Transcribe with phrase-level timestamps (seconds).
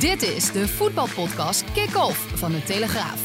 [0.00, 3.20] Dit is de voetbalpodcast Kick-Off van de Telegraaf.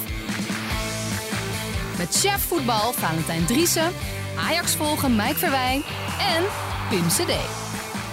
[1.97, 3.91] Met chef voetbal Valentijn Driessen,
[4.37, 5.81] Ajax volgen Mike Verwijn
[6.35, 6.43] en
[6.89, 7.29] Pim CD.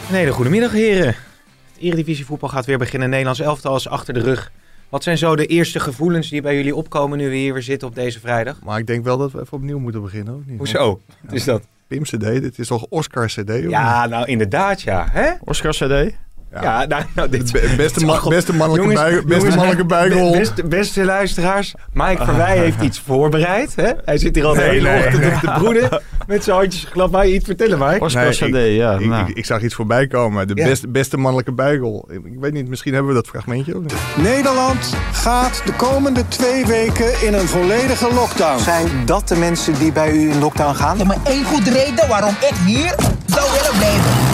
[0.09, 1.07] Een hele goede middag, heren.
[1.07, 3.09] Het Eredivisie voetbal gaat weer beginnen.
[3.09, 4.53] Nederlands elftal is achter de rug.
[4.89, 7.89] Wat zijn zo de eerste gevoelens die bij jullie opkomen nu we hier weer zitten
[7.89, 8.59] op deze vrijdag?
[8.65, 10.35] Maar ik denk wel dat we even opnieuw moeten beginnen.
[10.35, 10.59] Ook niet?
[10.59, 11.01] Hoezo?
[11.21, 11.63] Wat is dat?
[11.87, 13.71] Pim CD, dit is toch Oscar CD?
[13.71, 15.09] Ja, nou inderdaad ja.
[15.11, 15.33] Hè?
[15.45, 16.15] Oscar CD?
[16.61, 17.53] Ja, nou, nou dit?
[17.53, 20.39] Be- Beste, ma- beste mannelijke, Jongens, bij, beste jongens, mannelijke.
[20.39, 23.73] Beste, beste luisteraars, Mike Verwij heeft iets voorbereid.
[23.77, 23.91] Hè?
[24.05, 25.33] Hij zit hier al de Nee, hele nee, ochtend nee.
[25.35, 27.27] op de broeden met zijn handjes geklapt.
[27.27, 28.49] Je iets vertellen, Mike?
[28.51, 28.93] Nee, ik- ja.
[28.99, 29.29] Ik, nou.
[29.31, 30.49] ik, ik zag iets voorbij komen.
[30.49, 30.65] De Ja.
[30.65, 32.09] beste, beste mannelijke bijrol.
[32.11, 33.95] Ik, ik weet niet, misschien hebben we dat fragmentje ook niet.
[34.17, 38.59] Nederland gaat de komende twee weken in een volledige lockdown.
[38.61, 40.95] Zijn dat de mensen die bij u in lockdown gaan?
[40.95, 42.95] Er is maar één goed reden waarom ik hier
[43.27, 44.32] zou willen blijven.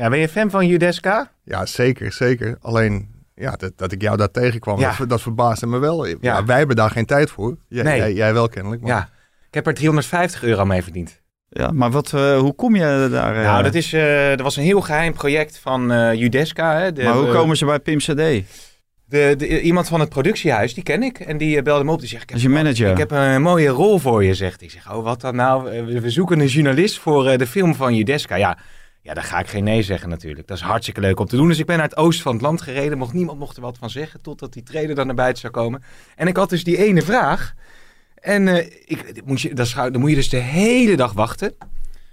[0.00, 1.30] Ja, ben je fan van Judeska?
[1.44, 2.56] Ja, zeker, zeker.
[2.60, 4.94] Alleen, ja, dat, dat ik jou daar tegenkwam, Ja.
[4.98, 6.06] dat, dat verbaasde me wel.
[6.06, 6.16] Ja.
[6.20, 6.44] Ja.
[6.44, 7.56] wij hebben daar geen tijd voor.
[7.68, 7.96] Jij, Nee.
[7.96, 8.82] jij, jij wel kennelijk.
[8.82, 9.08] Maar Ja.
[9.48, 11.20] Ik heb er 350 euro mee verdiend.
[11.48, 13.36] ja, maar wat, eh, hoe kom je daar?
[13.36, 13.42] eh?
[13.42, 16.78] Nou, dat is, eh er was een heel geheim project van eh Judeska.
[16.78, 18.06] Hè, de, maar hoe komen ze bij Pim CD?
[19.04, 21.20] De, de, iemand van het productiehuis, die ken ik.
[21.20, 21.98] En die belde me op.
[22.00, 22.90] Die zegt, ik Dat heb, is je manager.
[22.90, 24.68] ik heb een mooie rol voor je, zegt hij.
[24.68, 25.84] Ik zeg, oh, wat dan nou?
[25.86, 28.34] We, we zoeken een journalist voor eh, de film van Judeska.
[28.36, 28.58] Ja,
[29.02, 30.46] ja, daar ga ik geen nee zeggen natuurlijk.
[30.48, 31.48] Dat is hartstikke leuk om te doen.
[31.48, 32.98] Dus ik ben naar het oosten van het land gereden.
[32.98, 35.82] Mocht, niemand mocht er wat van zeggen, totdat die trailer dan naar buiten zou komen.
[36.16, 37.54] En ik had dus die ene vraag.
[38.14, 41.54] En eh, ik, moet je, dat dan moet je dus de hele dag wachten.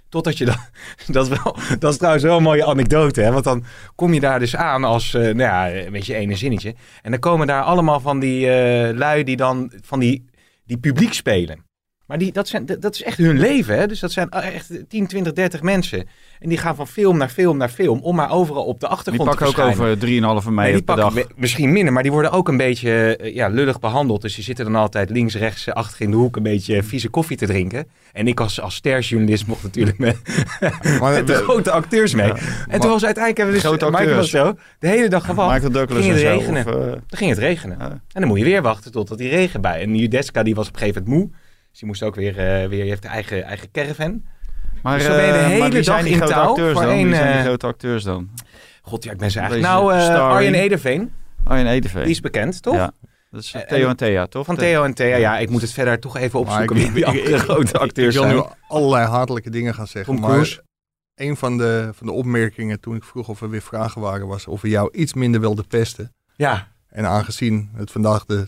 [0.08, 0.56] Totdat je dan.
[1.06, 3.20] Dat is, wel, dat is trouwens wel een mooie anekdote.
[3.20, 3.32] Hè?
[3.32, 3.64] Want dan
[3.94, 5.14] kom je daar dus aan als.
[5.14, 6.74] eh, nou ja, een beetje ene zinnetje.
[7.02, 9.72] En dan komen daar allemaal van die eh, lui die dan.
[9.82, 10.24] van die,
[10.64, 11.67] die publiek spelen.
[12.08, 13.78] Maar die, dat, zijn, dat is echt hun leven.
[13.78, 13.86] Hè?
[13.86, 16.08] Dus dat zijn echt 10, 20, 30 mensen.
[16.38, 18.00] En die gaan van film naar film naar film.
[18.00, 19.96] om maar overal op de Die achtergrond te pakken ook over
[20.44, 21.14] 3,5 mei Nee, die per dag.
[21.36, 24.22] misschien minder, maar die worden ook een beetje eh, ja, lullig behandeld.
[24.22, 27.08] Dus die zitten dan altijd links, rechts, eh, achter in de hoek een beetje vieze
[27.08, 27.88] koffie te drinken.
[28.12, 30.16] En ik als, als sterjournalist mocht natuurlijk met,
[31.00, 32.32] Maar met de grote acteurs mee.
[32.68, 35.52] en toen was uiteindelijk hebben we dus, Grote Michael was zo, de hele dag gewacht.
[35.52, 36.66] Michael Douglas ging het regenen.
[36.66, 37.76] of, eh, Dan ging het regenen.
[37.80, 37.90] Ja.
[37.90, 39.80] En dan moet je weer wachten totdat die regen bij.
[39.80, 41.30] En Judeska die was op een gegeven moment moe.
[41.78, 44.22] Dus die moest ook weer, eh, weer je heeft de eigen, eigen caravan.
[44.82, 46.32] maar, Dus dan ben je de eh, hele maar wie zijn dag die in grote
[46.32, 46.94] touw acteurs voor dan?
[47.04, 48.30] Wie zijn die eh, grote acteurs dan?
[48.82, 49.68] God, ja, ik ben ze eigenlijk...
[49.68, 50.30] Deze Nou, eh.
[50.30, 51.12] Arjen Ederveen,
[51.44, 52.02] Arjen Edeveen.
[52.02, 52.74] die is bekend, toch?
[52.74, 52.92] Ja.
[53.30, 54.46] Dat is Theo en- Thea, toch?
[54.46, 55.16] Van Theo en Thea.
[55.16, 58.20] Ja, ik moet het verder toch even Maar opzoeken ik- wie die grote acteurs Ik
[58.20, 58.34] wil zijn.
[58.36, 60.14] nu allerlei hatelijke dingen gaan zeggen.
[60.14, 60.58] Tom maar
[61.14, 64.26] een van de, van de opmerkingen toen ik vroeg of er weer vragen waren...
[64.26, 66.14] was of we jou iets minder wilden pesten.
[66.36, 68.46] Ja, En aangezien het vandaag de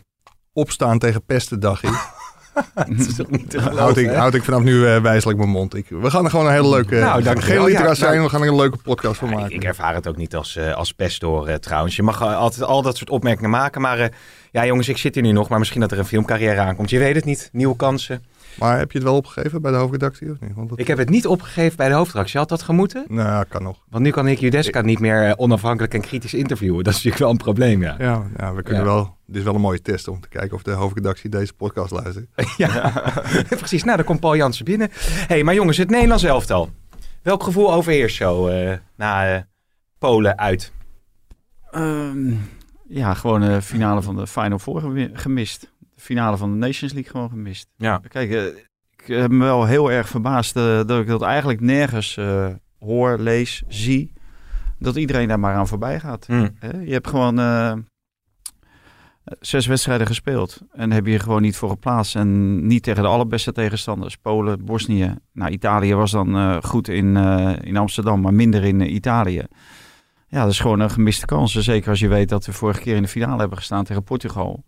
[0.52, 1.90] opstaan tegen pestendag is...
[2.74, 5.74] het is toch niet te houd, ik, houd ik vanaf nu eh, wijselijk mijn mond.
[5.74, 6.94] Ik, we gaan er gewoon een hele leuke...
[6.94, 7.56] Nou, dankjewel.
[7.56, 9.44] geen litera Ja, zijn, nou- we gaan er een leuke podcast van maken.
[9.44, 11.96] ik, ik ervaar het ook niet als, eh, als pest door eh, trouwens.
[11.96, 13.80] Je mag altijd al dat soort opmerkingen maken.
[13.80, 14.10] Maar
[14.50, 15.48] ja, jongens, ik zit hier nu nog.
[15.48, 16.90] Maar misschien dat er een filmcarrière aankomt.
[16.90, 17.48] Je weet het niet.
[17.52, 18.24] Nieuwe kansen.
[18.60, 20.54] Maar heb je het wel opgegeven bij de hoofdredactie of niet?
[20.54, 22.38] Want dat, Ik heb het niet opgegeven bij de hoofdredactie.
[22.38, 23.04] Had dat gemoeten?
[23.08, 23.84] Nou, kan nog.
[23.88, 26.76] Want nu kan ik Judeska niet meer eh, onafhankelijk en kritisch interviewen.
[26.84, 27.94] Dat is natuurlijk wel een probleem, ja.
[27.98, 28.88] Ja, ja we kunnen Ja.
[28.88, 29.18] wel...
[29.26, 32.26] Dit is wel een mooie test om te kijken of de hoofdredactie deze podcast luistert.
[32.56, 33.02] Ja,
[33.58, 33.84] precies.
[33.84, 34.88] Nou, dan komt Paul Jansen binnen.
[35.26, 36.70] hey, maar jongens, het Nederlands elftal.
[37.22, 39.42] Welk gevoel overheerst zo eh, na eh,
[39.98, 40.72] Polen uit?
[41.70, 42.32] Ehm,
[42.88, 45.70] ja, gewoon de finale van de Final Four gemi- gemist.
[46.00, 47.68] Finale van de Nations League gewoon gemist.
[47.76, 48.00] Ja.
[48.08, 48.46] Kijk, eh,
[48.96, 52.46] ik heb me wel heel erg verbaasd eh, dat ik dat eigenlijk nergens eh,
[52.78, 54.12] hoor, lees, zie.
[54.78, 56.26] Dat iedereen daar maar aan voorbij gaat.
[56.26, 56.70] Hè?
[56.78, 57.84] Je hebt gewoon
[59.40, 60.60] zes wedstrijden gespeeld.
[60.72, 62.16] En heb je gewoon niet voor geplaatst.
[62.16, 64.16] En niet tegen de allerbeste tegenstanders.
[64.16, 65.14] Polen, Bosnië.
[65.32, 67.16] Nou, Italië was dan goed in,
[67.62, 69.44] in Amsterdam, maar minder in Italië.
[70.28, 71.52] Ja, dat is gewoon een gemiste kans.
[71.52, 74.64] Zeker als je weet dat we vorige keer in de finale hebben gestaan tegen Portugal.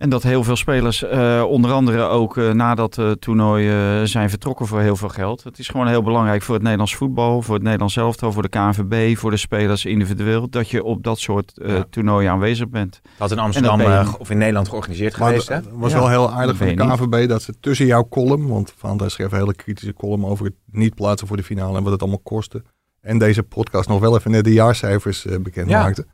[0.00, 3.66] En dat heel veel spelers, eh, onder andere ook eh, na dat eh, toernooi,
[4.06, 5.44] zijn vertrokken voor heel veel geld.
[5.44, 8.48] Het is gewoon heel belangrijk voor het Nederlands voetbal, voor het Nederlands elftal, voor de
[8.48, 11.84] KNVB, voor de spelers individueel, dat je op dat soort eh, Ja.
[11.90, 13.00] toernooien aanwezig bent.
[13.18, 15.70] Dat in Amsterdam je of in Nederland georganiseerd Maar geweest, het hè?
[15.72, 16.74] was Ja, wel heel aardig van de.
[16.74, 20.44] KNVB dat ze tussen jouw column, want Van der schreef een hele kritische column over
[20.44, 22.62] het niet plaatsen voor de finale en wat het allemaal kostte.
[23.00, 25.82] en deze podcast nog wel even net de jaarcijfers bekend Ja.
[25.82, 26.06] maakte.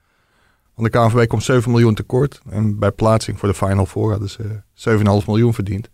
[0.76, 2.40] Want de KNVB komt 7 miljoen tekort.
[2.50, 4.42] En bij plaatsing voor de Final Four hadden ze
[5.20, 5.88] 7,5 miljoen verdiend.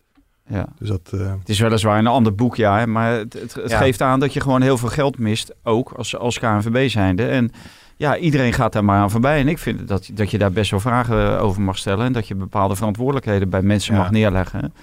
[0.46, 0.66] Ja.
[0.78, 2.78] Dus dat, eh, Het is weliswaar een ander boek, ja.
[2.78, 3.78] hè, Maar het, het, het Ja.
[3.78, 5.54] geeft aan dat je gewoon heel veel geld mist.
[5.62, 7.26] Ook als, als KNVB zijnde.
[7.26, 7.50] En
[7.96, 9.40] ja, iedereen gaat daar maar aan voorbij.
[9.40, 12.06] En ik vind dat, dat je daar best wel vragen over mag stellen.
[12.06, 14.00] En dat je bepaalde verantwoordelijkheden bij mensen Ja.
[14.00, 14.74] mag neerleggen.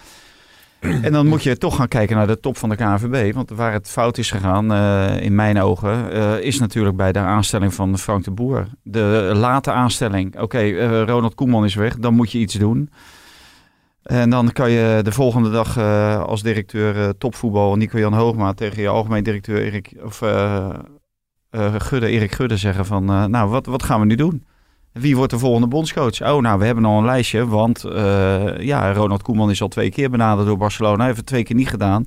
[1.05, 3.33] En dan moet je toch gaan kijken naar de top van de KNVB.
[3.33, 7.19] Want waar het fout is gegaan, eh, in mijn ogen, eh, is natuurlijk bij de
[7.19, 8.67] aanstelling van Frank de Boer.
[8.83, 10.39] De late aanstelling.
[10.39, 12.89] Oké, eh, Ronald Koeman is weg, dan moet je iets doen.
[14.03, 15.77] En dan kan je de volgende dag
[16.27, 20.17] als directeur topvoetbal Nico-Jan Hoogma tegen je algemeen directeur Erik, of,
[21.77, 24.45] Gudde, Erik Gudde zeggen van, nou, wat, wat gaan we nu doen?
[24.91, 26.21] Wie wordt de volgende bondscoach?
[26.21, 29.89] Oh, nou, we hebben al een lijstje, want eh, ja, Ronald Koeman is al twee
[29.89, 30.97] keer benaderd door Barcelona.
[30.97, 32.05] Hij heeft het twee keer niet gedaan.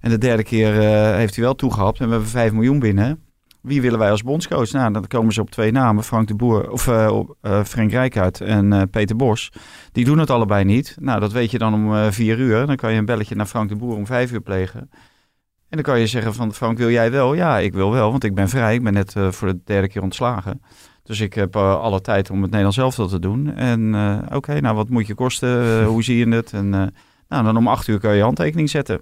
[0.00, 3.22] En de derde keer eh, heeft hij wel toegehapt en we hebben 5 miljoen binnen.
[3.60, 4.70] Wie willen wij als bondscoach?
[4.70, 6.04] Nou, dan komen ze op twee namen.
[6.04, 9.52] Frank de Boer, of eh, Frank Rijkaard en Peter Bos.
[9.92, 10.96] Die doen het allebei niet.
[11.00, 12.66] Nou, dat weet je dan om vier uur.
[12.66, 14.80] Dan kan je een belletje naar Frank de Boer om vijf uur plegen.
[15.68, 17.34] En dan kan je zeggen van Frank, wil jij wel?
[17.34, 18.74] Ja, ik wil wel, want ik ben vrij.
[18.74, 20.60] Ik ben net voor de derde keer ontslagen.
[21.12, 23.54] Dus ik heb eh, alle tijd om het Nederlands elftal te doen.
[23.54, 25.80] En eh, oké, nou wat moet je kosten?
[25.80, 26.52] Eh, hoe zie je het?
[26.52, 26.82] En eh,
[27.28, 29.00] nou, dan om acht uur kan je handtekening zetten.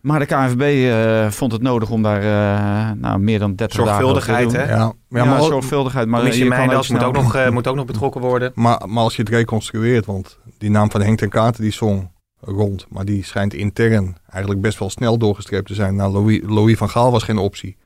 [0.00, 4.04] Maar de KNVB eh, vond het nodig om daar eh, nou, meer dan 30 dagen
[4.04, 4.74] over te Zorgvuldigheid, hè?
[4.74, 6.08] ja, Ja, ja, maar, zorgvuldigheid.
[6.08, 8.52] Maar je kan ook moet, ook nog, eh, moet ook nog betrokken worden.
[8.54, 12.10] maar, maar als je het reconstrueert, want die naam van Henk ten Katen die zong
[12.40, 12.86] rond.
[12.88, 15.96] Maar die schijnt intern eigenlijk best wel snel doorgestreept te zijn.
[15.96, 17.76] Nou, Louis, Louis van Gaal was geen optie.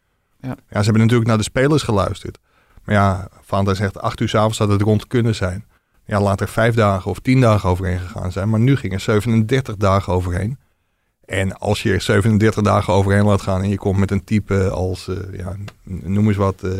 [0.40, 0.54] Ja.
[0.54, 2.38] ze hebben natuurlijk naar de spelers geluisterd.
[2.88, 5.64] Maar ja, Van zegt acht uur s'avonds had het rond kunnen zijn.
[6.04, 8.48] Ja, laat er vijf dagen of tien dagen overheen gegaan zijn.
[8.48, 10.58] Maar nu gingen 37 dagen overheen.
[11.24, 14.70] En als je er 37 dagen overheen laat gaan en je komt met een type
[14.70, 16.70] als, eh, ja, noem eens wat, eh,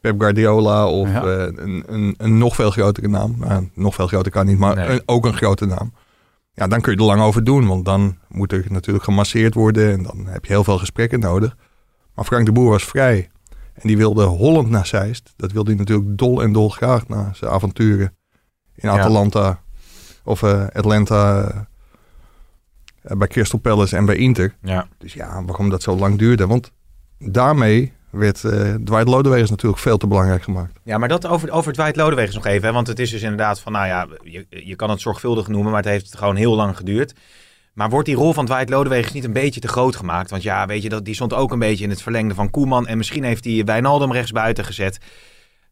[0.00, 1.22] Pep Guardiola of Ja.
[1.24, 3.36] eh, een, een, een nog veel grotere naam.
[3.38, 4.88] Nou, nog veel groter kan niet, maar Nee.
[4.88, 5.92] een- ook een grote naam.
[6.52, 9.92] Ja, dan kun je er lang over doen, want dan moet er natuurlijk gemasseerd worden
[9.92, 11.56] en dan heb je heel veel gesprekken nodig.
[12.14, 13.30] Maar Frank de Boer was vrij
[13.76, 15.32] en die wilde Holland naar Zeist.
[15.36, 18.16] Dat wilde hij natuurlijk dol en dol graag na zijn avonturen
[18.74, 18.98] in Ja.
[18.98, 19.60] Atalanta
[20.24, 21.48] of eh, Atlanta
[23.02, 24.54] eh, bij Crystal Palace en bij Inter.
[24.62, 24.88] Ja.
[24.98, 26.46] Dus ja, waarom dat zo lang duurde?
[26.46, 26.72] Want
[27.18, 30.72] daarmee werd eh Dwight Lodewegers natuurlijk veel te belangrijk gemaakt.
[30.82, 32.66] Ja, maar dat over, over Dwight Lodewegers nog even.
[32.68, 32.72] Hè?
[32.72, 35.82] Want het is dus inderdaad van, nou ja, je, je kan het zorgvuldig noemen, maar
[35.82, 37.14] het heeft gewoon heel lang geduurd.
[37.76, 40.30] Maar wordt die rol van Dwight Lodewegers niet een beetje te groot gemaakt?
[40.30, 42.86] Want ja, weet je, dat, die stond ook een beetje in het verlengde van Koeman.
[42.86, 44.98] En misschien heeft hij Wijnaldum rechtsbuiten gezet.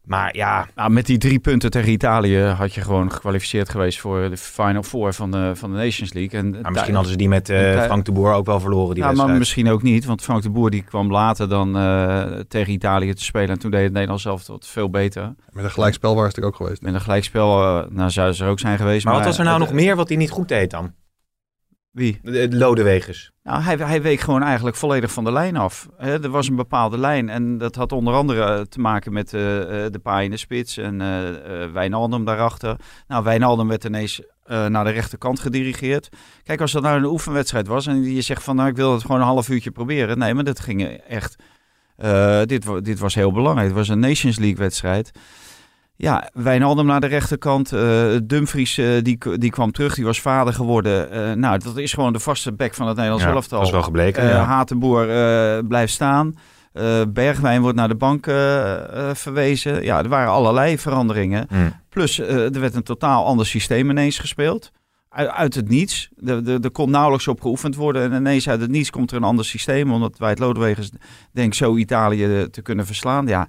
[0.03, 4.29] Maar ja, Nou, met die drie punten tegen Italië had je gewoon gekwalificeerd geweest voor
[4.29, 6.39] de Final Four van de, van de Nations League.
[6.39, 9.03] En maar misschien hadden ze die met eh, Frank de Boer ook wel verloren, die
[9.03, 12.73] ja, maar misschien ook niet, want Frank de Boer die kwam later dan eh, tegen
[12.73, 13.49] Italië te spelen.
[13.49, 15.33] En toen deed het Nederlands zelf wat veel beter.
[15.51, 16.81] Met een gelijkspel waren ze er ook geweest.
[16.81, 19.05] Met een gelijkspel, eh nou zou ze er ook zijn geweest.
[19.05, 20.93] Maar wat was er nou het- nog meer wat hij niet goed deed dan?
[21.95, 22.19] Wie?
[22.21, 23.31] De, de Lodewegers.
[23.43, 25.87] Nou, hij, hij week gewoon eigenlijk volledig van de lijn af.
[25.97, 29.85] Er was een bepaalde lijn en dat had onder andere eh, te maken met eh,
[29.85, 30.97] eh, de paai in de spits en
[31.73, 32.75] Wijnaldum daarachter.
[33.07, 36.09] Nou, Wijnaldum werd ineens naar de rechterkant gedirigeerd.
[36.43, 39.01] Kijk, als dat nou een oefenwedstrijd was en je zegt van nou ik wil het
[39.01, 40.17] gewoon een half uurtje proberen.
[40.17, 41.35] Nee, maar dat ging echt...
[42.45, 43.67] dit, dit was heel belangrijk.
[43.67, 45.11] Het was een Nations League wedstrijd.
[45.97, 47.73] Ja, Wijnaldum naar de rechterkant.
[47.73, 51.11] eh Dumfries eh, die, die kwam terug, die was vader geworden.
[51.11, 53.57] Eh, nou, dat is gewoon de vaste back van het Nederlands Ja, elftal.
[53.57, 54.23] dat is wel gebleken.
[54.27, 54.43] Ja.
[54.43, 55.05] Hatenboer
[55.67, 56.35] blijft staan.
[57.09, 58.25] Bergwijn wordt naar de bank
[59.17, 59.83] verwezen.
[59.83, 61.45] Ja, er waren allerlei veranderingen.
[61.49, 61.55] Hm.
[61.89, 64.71] Plus, er werd een totaal ander systeem ineens gespeeld.
[65.09, 66.09] Uit, uit het niets.
[66.25, 68.01] Er, er, er kon nauwelijks op geoefend worden.
[68.11, 69.91] En ineens uit het niets komt er een ander systeem.
[69.91, 70.89] Omdat wij het Lodewegers
[71.31, 73.27] denkt zo Italië te kunnen verslaan.
[73.27, 73.47] Ja,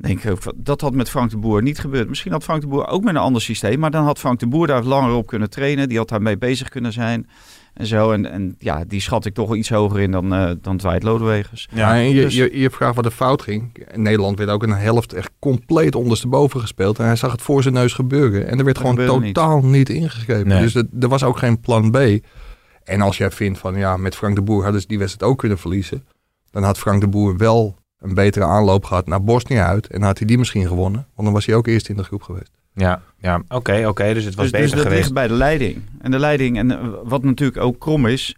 [0.00, 2.08] denk ik, ook, dat had met Frank de Boer niet gebeurd.
[2.08, 3.78] Misschien had Frank de Boer ook met een ander systeem.
[3.78, 5.88] Maar dan had Frank de Boer daar langer op kunnen trainen.
[5.88, 7.28] Die had daarmee bezig kunnen zijn.
[7.74, 8.12] En zo.
[8.12, 11.02] En, en ja, die schat ik toch wel iets hoger in dan, eh dan Dwight
[11.02, 11.68] Lodewegers.
[11.74, 13.86] Ja, en je, dus- je, je vraagt wat er fout ging.
[13.92, 16.98] In Nederland werd ook een helft echt compleet ondersteboven gespeeld.
[16.98, 18.48] En hij zag het voor zijn neus gebeuren.
[18.48, 19.34] En er werd Dat gewoon niet.
[19.34, 20.48] totaal niet, ingegrepen.
[20.48, 20.60] Nee.
[20.60, 21.98] Dus er, er was ook geen plan B.
[22.84, 25.38] En als jij vindt van ja, met Frank de Boer hadden ze die wedstrijd ook
[25.38, 26.04] kunnen verliezen.
[26.50, 29.86] Dan had Frank de Boer wel een betere aanloop gehad naar Bosnië uit.
[29.86, 31.06] En had hij die misschien gewonnen.
[31.14, 32.50] Want dan was hij ook eerst in de groep geweest.
[32.74, 33.42] Ja, ja.
[33.48, 34.14] oké, oké.
[34.14, 35.00] Dus het was dus, dus beter dat geweest.
[35.02, 35.82] ligt bij de leiding.
[36.00, 38.36] En de leiding, en eh, wat natuurlijk ook krom is.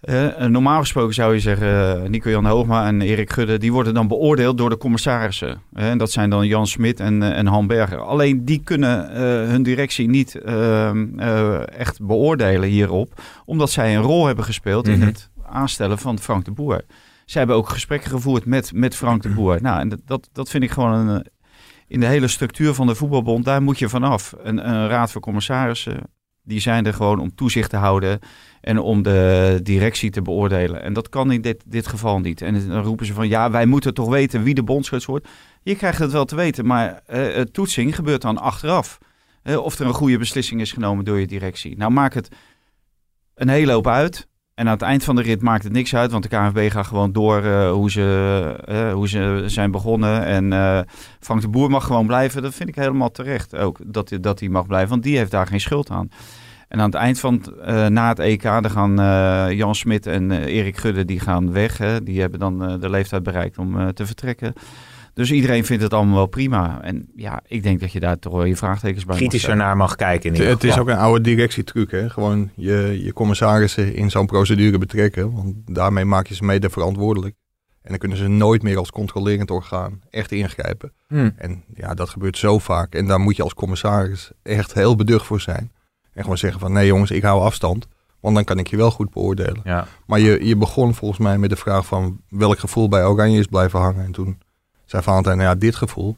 [0.00, 4.08] eh, normaal gesproken zou je zeggen, eh, Nico-Jan Hoogma en Erik Gudde, die worden dan
[4.08, 5.60] beoordeeld door de commissarissen.
[5.72, 7.98] Eh, en dat zijn dan Jan Smit en, eh, en Han Berger.
[8.00, 9.20] Alleen die kunnen eh,
[9.50, 14.98] hun directie niet eh, eh, echt beoordelen hierop, omdat zij een rol hebben gespeeld in
[14.98, 15.06] Mhm.
[15.06, 16.82] het aanstellen van Frank de Boer.
[17.24, 19.62] Ze hebben ook gesprekken gevoerd met, met Frank de Boer.
[19.62, 21.30] Nou, en dat, dat, vind ik gewoon een, eh,
[21.86, 24.34] in de hele structuur van de voetbalbond, daar moet je vanaf.
[24.42, 26.02] Een, een raad van commissarissen,
[26.42, 28.18] die zijn er gewoon om toezicht te houden
[28.60, 30.82] en om de directie te beoordelen.
[30.82, 32.42] En dat kan in dit, dit geval niet.
[32.42, 35.28] En dan roepen ze van, ja, wij moeten toch weten wie de bondscoach wordt.
[35.62, 38.98] Je krijgt het wel te weten, maar uh, toetsing gebeurt dan achteraf.
[39.42, 41.76] Uh, of er een goede beslissing is genomen door je directie.
[41.76, 42.28] Nou, maak het
[43.34, 44.28] een hele hoop uit.
[44.54, 46.86] En aan het eind van de rit maakt het niks uit, want de KNVB gaat
[46.86, 50.24] gewoon door uh, hoe, ze, uh, hoe ze zijn begonnen.
[50.24, 50.80] En uh,
[51.20, 52.42] Frank de Boer mag gewoon blijven.
[52.42, 55.46] Dat vind ik helemaal terecht ook, dat, dat hij mag blijven, want die heeft daar
[55.46, 56.08] geen schuld aan.
[56.68, 57.42] En aan het eind van
[57.88, 58.94] na het EK, dan gaan
[59.56, 61.78] Jan Smit en Erik Gudde die gaan weg.
[61.78, 62.02] Hè.
[62.02, 64.52] Die hebben dan de leeftijd bereikt om te vertrekken.
[65.14, 66.82] Dus iedereen vindt het allemaal wel prima.
[66.82, 69.96] En ja, ik denk dat je daar toch wel je vraagtekens bij Kritischer naar mag
[69.96, 70.34] kijken.
[70.34, 72.10] In het, het is ook een oude directietruc, hè?
[72.10, 75.32] Gewoon je, je commissarissen in zo'n procedure betrekken.
[75.32, 77.34] Want daarmee maak je ze mede verantwoordelijk.
[77.82, 80.92] En dan kunnen ze nooit meer als controlerend orgaan echt ingrijpen.
[81.08, 81.32] Hmm.
[81.36, 82.94] En ja, dat gebeurt zo vaak.
[82.94, 85.72] En daar moet je als commissaris echt heel beducht voor zijn.
[86.12, 87.86] En gewoon zeggen van nee jongens, ik hou afstand.
[88.20, 89.60] Want dan kan ik je wel goed beoordelen.
[89.64, 89.86] Ja.
[90.06, 93.46] Maar je, je begon volgens mij met de vraag van welk gevoel bij Oranje is
[93.46, 94.04] blijven hangen.
[94.04, 94.38] En toen
[94.94, 96.16] zei Valentijn, nou ja, dit gevoel.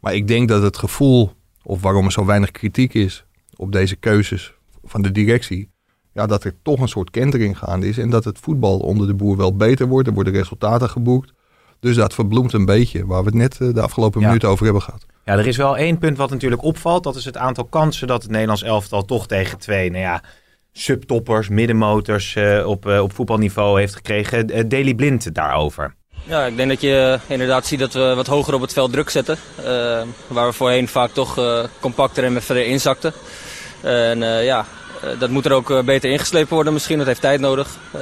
[0.00, 3.24] Maar ik denk dat het gevoel, of waarom er zo weinig kritiek is
[3.56, 5.70] op deze keuzes van de directie,
[6.12, 9.14] ja, dat er toch een soort kentering gaande is en dat het voetbal onder de
[9.14, 10.08] boer wel beter wordt.
[10.08, 11.32] Er worden resultaten geboekt.
[11.80, 14.26] Dus dat verbloemt een beetje, waar we het net eh, de afgelopen Ja.
[14.26, 15.06] minuten over hebben gehad.
[15.24, 17.04] Ja, er is wel één punt wat natuurlijk opvalt.
[17.04, 20.22] Dat is het aantal kansen dat het Nederlands elftal toch tegen twee, nou ja,
[20.72, 24.68] subtoppers, middenmotors eh, op, eh, op voetbalniveau heeft gekregen.
[24.68, 25.94] Daily Blind daarover.
[26.24, 29.10] Ja, ik denk dat je inderdaad ziet dat we wat hoger op het veld druk
[29.10, 29.36] zetten.
[29.56, 29.64] Eh,
[30.26, 33.12] waar we voorheen vaak toch eh, compacter en verder inzakten.
[33.80, 34.64] En eh, ja,
[35.02, 36.98] eh, dat moet er ook eh, beter ingeslepen worden misschien.
[36.98, 37.68] Dat heeft tijd nodig.
[37.92, 38.00] Eh,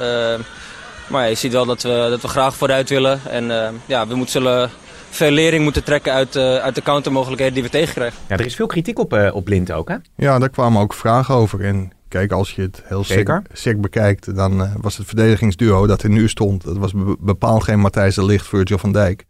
[1.07, 3.19] maar ja, je ziet wel dat we, dat we graag vooruit willen.
[3.29, 4.69] En eh, ja, we moeten, zullen
[5.09, 8.19] veel lering moeten trekken uit, eh, uit de countermogelijkheden die we tegenkrijgen.
[8.27, 9.95] Ja, er is veel kritiek op, eh, op Blind ook, hè?
[10.15, 11.65] Ja, daar kwamen ook vragen over.
[11.65, 13.79] En kijk, als je het heel sec, Zeker.
[13.79, 17.79] bekijkt, dan eh, was het verdedigingsduo dat er nu stond, dat was be- bepaald geen
[17.79, 19.25] Matthijs de Ligt, Virgil van Dijk.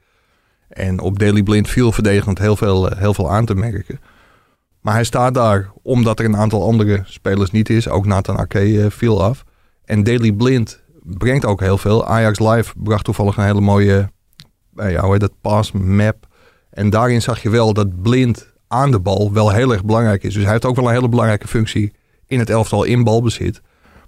[0.67, 3.99] En op Daily Blind viel verdedigend heel veel, eh, heel veel aan te merken.
[4.81, 7.89] Maar hij staat daar omdat er een aantal andere spelers niet is.
[7.89, 9.43] Ook Nathan Ake eh, viel af.
[9.85, 12.05] En Daily Blind brengt ook heel veel.
[12.05, 14.09] Ajax Live bracht toevallig een hele mooie
[14.75, 16.27] ja, hoe heet dat, pass map.
[16.69, 20.33] En daarin zag je wel dat Blind aan de bal wel heel erg belangrijk is.
[20.33, 21.93] Dus hij heeft ook wel een hele belangrijke functie
[22.31, 23.61] in het elftal in balbezit.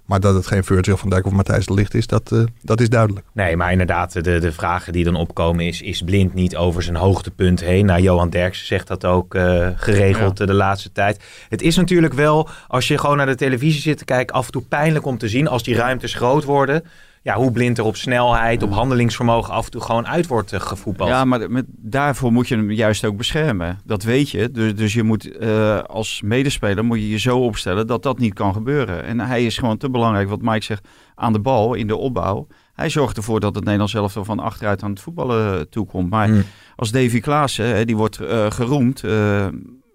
[0.04, 2.80] Maar dat het geen Virgil van Dijk of Matthijs de Ligt is, dat, eh, dat
[2.80, 3.26] is duidelijk.
[3.32, 5.80] Nee, maar inderdaad, de, de vragen die dan opkomen is...
[5.82, 7.86] is Blind niet over zijn hoogtepunt heen?
[7.86, 11.22] Nou, Johan Derksen zegt dat ook eh, geregeld eh, de laatste tijd.
[11.48, 14.34] Het is natuurlijk wel, als je gewoon naar de televisie zit te kijken...
[14.36, 16.84] af en toe pijnlijk om te zien als die ruimtes groot worden...
[17.24, 20.60] Ja, hoe Blind er op snelheid, op handelingsvermogen af en toe gewoon uit wordt eh,
[20.60, 21.08] gevoetbald.
[21.10, 23.78] Ja, maar met, daarvoor moet je hem juist ook beschermen.
[23.84, 24.50] Dat weet je.
[24.50, 28.34] Dus, dus je moet eh, als medespeler moet je je zo opstellen dat dat niet
[28.34, 29.04] kan gebeuren.
[29.04, 32.46] En hij is gewoon te belangrijk, wat Mike zegt, aan de bal, in de opbouw.
[32.72, 36.10] Hij zorgt ervoor dat het Nederlands elftal van achteruit aan het voetballen toekomt.
[36.10, 36.44] Maar Hmm.
[36.76, 39.46] als Davy Klaassen, hè, die wordt eh, geroemd, eh,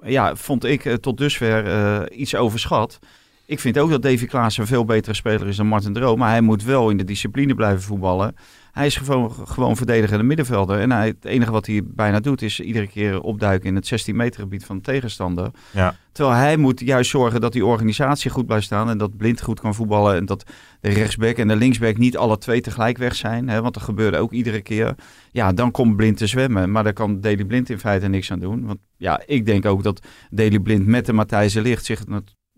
[0.03, 2.99] ja, vond ik eh, tot dusver eh, iets overschat.
[3.49, 6.19] Ik vind ook dat Davy Klaassen een veel betere speler is dan Martin Droom.
[6.19, 8.35] Maar hij moet wel in de discipline blijven voetballen.
[8.71, 10.79] Hij is gewoon, gewoon verdedigende middenvelder.
[10.79, 14.15] En hij, het enige wat hij bijna doet is iedere keer opduiken in het 16
[14.15, 15.51] meter gebied van de tegenstander.
[15.71, 15.95] Ja.
[16.11, 18.89] Terwijl hij moet juist zorgen dat die organisatie goed blijft staan.
[18.89, 20.15] En dat Blind goed kan voetballen.
[20.15, 20.43] En dat
[20.81, 23.49] de rechtsback en de linksback niet alle twee tegelijk weg zijn.
[23.49, 24.95] Hè, want dat gebeurde ook iedere keer.
[25.31, 26.71] Ja, dan komt Blind te zwemmen.
[26.71, 28.65] Maar daar kan Deli Blind in feite niks aan doen.
[28.65, 32.05] Want ja, ik denk ook dat Deli Blind met de Matthijs Ligt zich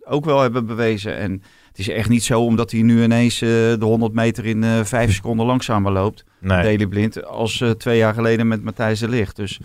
[0.03, 1.17] ook wel hebben bewezen.
[1.17, 1.31] En
[1.67, 4.83] het is echt niet zo omdat hij nu ineens eh, de 100 meter in eh,
[4.83, 6.23] vijf seconden langzamer loopt.
[6.39, 6.61] Nee.
[6.61, 9.35] Deli Blind als eh, twee jaar geleden met Matthijs de Ligt.
[9.35, 9.59] Dus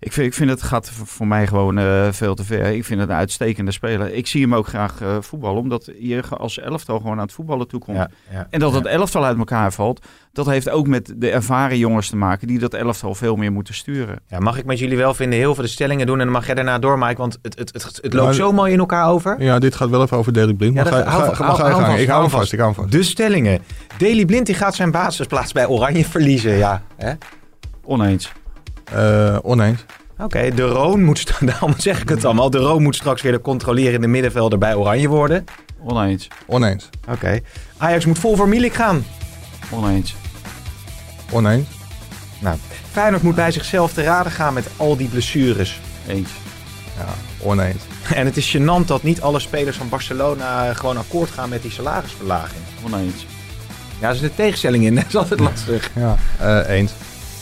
[0.00, 2.64] ik vind, ik vind het gaat voor mij gewoon eh, veel te ver.
[2.66, 4.12] Ik vind het een uitstekende speler.
[4.14, 7.68] Ik zie hem ook graag eh, voetballen, omdat je als elftal gewoon aan het voetballen
[7.68, 7.96] toekomt.
[7.96, 8.76] Ja, ja, En dat ja.
[8.78, 12.58] het elftal uit elkaar valt, dat heeft ook met de ervaren jongens te maken die
[12.58, 14.18] dat elftal veel meer moeten sturen.
[14.26, 16.46] Ja, mag ik met jullie wel vinden heel veel de stellingen doen en dan mag
[16.46, 19.08] jij daarna door, Mike, want het, het, het, het loopt Maar- zo mooi in elkaar
[19.08, 19.42] over.
[19.42, 20.74] Ja, dit gaat wel even over Daily Blind.
[20.74, 21.90] Maar Ja, ga, dat- hou ga, vast, ga, hou- ga je hou gang.
[21.92, 22.92] vast, Ik hou hem vast, ik hou hem vast.
[22.96, 23.60] De stellingen.
[23.98, 26.82] Daily Blind die gaat zijn basisplaats bij Oranje verliezen, ja.
[26.96, 27.12] Hè?
[27.84, 28.32] Oneens.
[28.92, 29.84] Eh, oneens.
[30.18, 33.40] Oké, de Roon moet, daarom zeg ik het allemaal, de Roon moet straks weer de
[33.40, 35.44] controlerende middenvelder bij Oranje worden.
[35.82, 36.28] Oneens.
[36.46, 36.88] Oneens.
[37.08, 37.40] Oké.
[37.76, 39.04] Ajax moet vol voor Milik gaan.
[39.70, 40.14] Oneens.
[41.32, 41.68] Oneens.
[42.38, 42.56] Nou,
[42.90, 45.80] Feyenoord moet bij zichzelf te raden gaan met al die blessures.
[46.06, 46.30] Eens.
[46.96, 47.06] Ja,
[47.42, 47.82] oneens.
[48.14, 51.70] En het is gênant dat niet alle spelers van Barcelona gewoon akkoord gaan met die
[51.70, 52.62] salarisverlaging.
[52.84, 53.26] Oneens.
[54.00, 54.94] Ja, er zit een tegenstelling in.
[54.96, 55.90] Dat is altijd lastig.
[55.94, 56.92] Ja, eh, eens.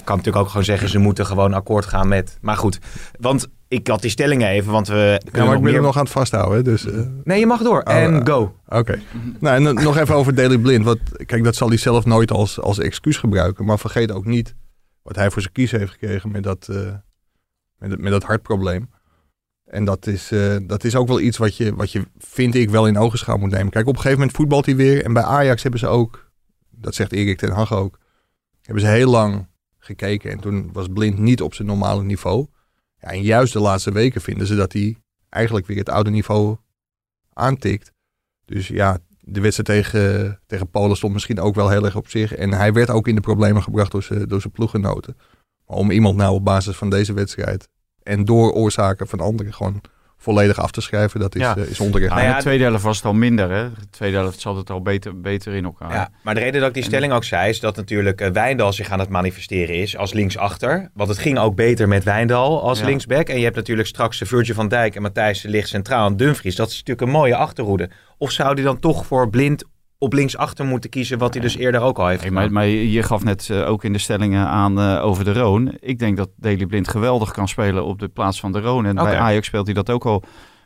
[0.09, 2.39] Kan natuurlijk ook gewoon zeggen, ze moeten gewoon akkoord gaan met.
[2.41, 2.79] Maar goed,
[3.21, 4.95] want ik had die stellingen even, want we.
[4.95, 6.65] Ja, kunnen maar ik nog ben meer- er nog aan het vasthouden.
[6.65, 7.83] Dus, eh, Nee, je mag door.
[7.83, 8.55] Oh, en eh, go.
[8.69, 9.01] Oké.
[9.41, 10.85] Nou, en nog even over Daley Blind.
[10.85, 13.65] Want kijk, dat zal hij zelf nooit als, als excuus gebruiken.
[13.65, 14.55] Maar vergeet ook niet
[15.03, 16.77] wat hij voor zijn kies heeft gekregen met dat, eh,
[17.79, 18.91] met, met dat hartprobleem.
[19.65, 22.71] En dat is, eh, dat is ook wel iets wat je, wat je, vind ik,
[22.71, 23.71] wel in ogenschouw moet nemen.
[23.71, 25.05] Kijk, op een gegeven moment voetbalt hij weer.
[25.05, 26.31] En bij Ajax hebben ze ook,
[26.71, 27.99] dat zegt Erik ten Hag ook,
[28.63, 29.47] hebben ze heel lang
[29.89, 30.31] gekeken.
[30.31, 32.47] En toen was Blind niet op zijn normale niveau.
[33.01, 34.97] Ja, en juist de laatste weken vinden ze dat hij
[35.29, 36.57] eigenlijk weer het oude niveau
[37.33, 37.93] aantikt.
[38.45, 42.35] Dus ja, de wedstrijd tegen, tegen Polen stond misschien ook wel heel erg op zich.
[42.35, 45.17] En hij werd ook in de problemen gebracht door zijn, door zijn ploeggenoten.
[45.67, 47.69] Maar om iemand nou op basis van deze wedstrijd
[48.03, 49.81] en door oorzaken van anderen gewoon
[50.21, 51.57] volledig af te schrijven, dat is, Ja.
[51.57, 52.09] eh, is onterecht.
[52.11, 53.51] Nou, Nou ja, de tweede helft was het al minder.
[53.51, 53.69] Hè?
[53.71, 55.93] De tweede helft zat het al beter, beter in elkaar.
[55.93, 58.73] Ja, maar de reden dat ik die stelling ook zei, is dat natuurlijk eh, Wijndal
[58.73, 60.91] zich aan het manifesteren is als linksachter.
[60.95, 62.85] Want het ging ook beter met Wijndal als Ja.
[62.87, 63.29] linksback.
[63.29, 66.17] En je hebt natuurlijk straks de Virgil van Dijk en Matthijs de Ligt centraal en
[66.17, 66.57] Dumfries.
[66.57, 67.91] Dat is natuurlijk een mooie achterhoede.
[68.19, 69.65] Of zou hij dan toch voor blind
[69.99, 72.43] op linksachter moeten kiezen, wat hij dus eerder ook al heeft Hey, gedaan?
[72.45, 75.77] maar, maar je gaf net eh, ook in de stellingen aan eh, over de Roon.
[75.81, 78.87] Ik denk dat Daley Blind geweldig kan spelen op de plaats van de Roon.
[78.87, 80.23] En bij Ajax speelt hij dat ook al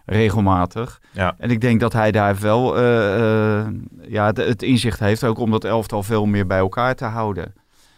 [0.07, 1.01] regelmatig.
[1.11, 1.35] Ja.
[1.39, 3.67] En ik denk dat hij daar wel eh,
[4.09, 7.53] ja, het, het inzicht heeft, ook om dat elftal veel meer bij elkaar te houden.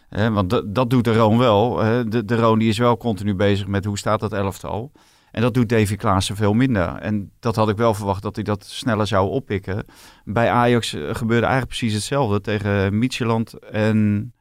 [0.09, 1.79] Want dat- doet de Roon wel.
[1.79, 2.07] hè.
[2.07, 4.91] De, de Roon die is wel continu bezig met hoe staat dat elftal.
[5.35, 6.95] En dat doet Davy Klaassen veel minder.
[6.95, 9.85] En dat had ik wel verwacht dat hij dat sneller zou oppikken.
[10.23, 14.33] Bij Ajax eh, gebeurde eigenlijk precies hetzelfde tegen Midtjylland en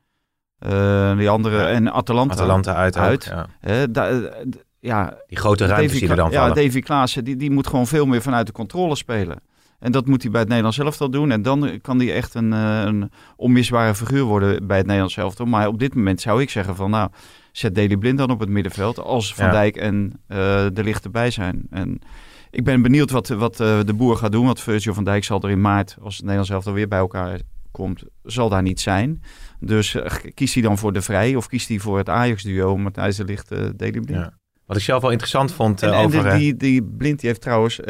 [0.58, 1.66] eh, die andere Ja.
[1.68, 2.34] en Atalanta.
[2.34, 2.96] Atalanta uit.
[2.98, 3.24] ook, Uit.
[3.24, 3.46] ja.
[3.60, 4.44] Hè, da- eh,
[4.80, 6.64] ja, Die grote ruimtes Davy die er dan ja, vallen.
[6.64, 9.38] Davy Klaassen die, die moet gewoon veel meer vanuit de controle spelen.
[9.78, 11.30] En dat moet hij bij het Nederlands elftal doen.
[11.30, 15.46] En dan kan hij echt een, eh, een onmisbare figuur worden bij het Nederlands elftal.
[15.46, 17.10] Maar op dit moment zou ik zeggen van nou,
[17.52, 18.98] zet Daley Blind dan op het middenveld.
[18.98, 19.50] Als Van Ja.
[19.52, 20.36] Dijk en eh,
[20.72, 21.62] de Licht erbij zijn.
[21.70, 21.98] En
[22.50, 24.46] ik ben benieuwd wat, wat eh, de boer gaat doen.
[24.46, 27.40] Want Virgil van Dijk zal er in maart, als het Nederlands elftal weer bij elkaar
[27.70, 29.22] komt, zal daar niet zijn.
[29.60, 29.96] Dus
[30.34, 33.48] kiest hij dan voor de Vrij of kiest hij voor het Ajax-duo Matthijs de Licht,
[33.48, 34.08] Daley Blind?
[34.08, 34.32] Ja.
[34.66, 36.22] Wat ik zelf wel interessant vond En, en over...
[36.22, 37.80] de- eh, die, die blind die heeft trouwens,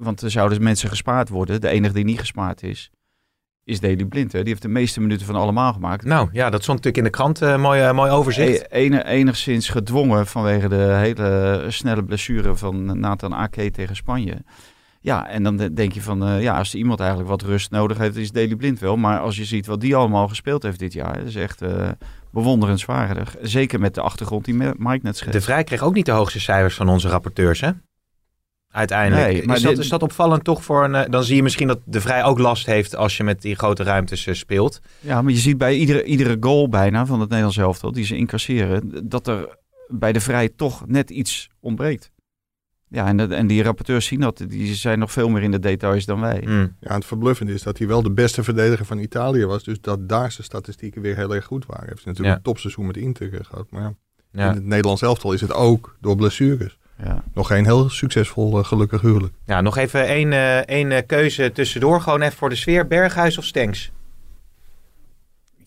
[0.00, 1.60] want er zouden mensen gespaard worden.
[1.60, 2.90] De enige die niet gespaard is,
[3.64, 4.32] is Daley Blind.
[4.32, 4.38] Hè.
[4.38, 6.04] Die heeft de meeste minuten van allemaal gemaakt.
[6.04, 7.42] Nou ja, dat stond natuurlijk in de krant.
[7.42, 8.60] eh, mooi, eh, mooi overzicht.
[8.62, 14.36] E- ene- enigszins gedwongen vanwege de hele snelle blessure van Nathan Ake tegen Spanje.
[15.00, 17.98] Ja, en dan de- denk je van, eh, ja, als iemand eigenlijk wat rust nodig
[17.98, 18.96] heeft, is Daley Blind wel.
[18.96, 21.88] Maar als je ziet wat die allemaal gespeeld heeft dit jaar, dat is echt eh
[22.32, 23.36] bewonderenswaardig.
[23.42, 25.32] Zeker met de achtergrond die Mike net schetst.
[25.32, 27.70] De Vrij kreeg ook niet de hoogste cijfers van onze rapporteurs, hè?
[28.70, 29.32] Uiteindelijk.
[29.32, 30.94] Nee, maar is, dat, dit- is dat opvallend toch voor een...
[30.94, 33.54] eh, Dan zie je misschien dat De Vrij ook last heeft als je met die
[33.54, 34.80] grote ruimtes eh, speelt.
[35.00, 38.16] Ja, maar je ziet bij iedere, iedere goal bijna van het Nederlands elftal die ze
[38.16, 42.10] incasseren, dat er bij de vrij toch net iets ontbreekt.
[42.88, 44.44] Ja, en, dat- en die rapporteurs zien dat.
[44.48, 46.40] Die zijn nog veel meer in de details dan wij.
[46.44, 46.76] Hmm.
[46.80, 49.64] Ja, het verbluffende is dat hij wel de beste verdediger van Italië was.
[49.64, 51.82] Dus dat daar zijn statistieken weer heel erg goed waren.
[51.84, 52.36] Hij heeft natuurlijk Ja.
[52.38, 53.70] een topseizoen met Inter gehad.
[53.70, 53.94] Maar ja,
[54.32, 54.48] Ja.
[54.48, 56.78] in het Nederlands elftal is het ook door blessures.
[57.04, 57.22] Ja.
[57.34, 59.34] Nog geen heel succesvol eh, gelukkig huwelijk.
[59.44, 62.00] ja, nog even één, eh, één eh, keuze tussendoor.
[62.00, 62.86] Gewoon even voor de sfeer.
[62.86, 63.90] Berghuis of Stenks?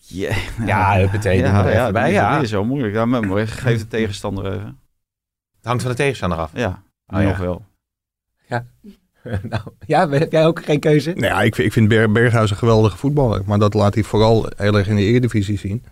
[0.06, 0.34] Ja,
[0.66, 2.38] Ja, huppatee, er even bij, ja.
[2.40, 2.94] Is zo moeilijk.
[2.94, 4.78] Ja, maar geef de tegenstander even.
[5.56, 6.50] Het hangt van de tegenstander af.
[6.54, 7.40] Ja, Oh, nog ja.
[7.40, 7.64] wel.
[9.42, 11.10] nou, ja, heb jij ook geen keuze?
[11.12, 13.42] Nou ja, ik, vind- ik vind Ber- Berghuis een geweldige voetballer.
[13.46, 15.84] Maar dat laat hij vooral heel erg in de Eredivisie zien.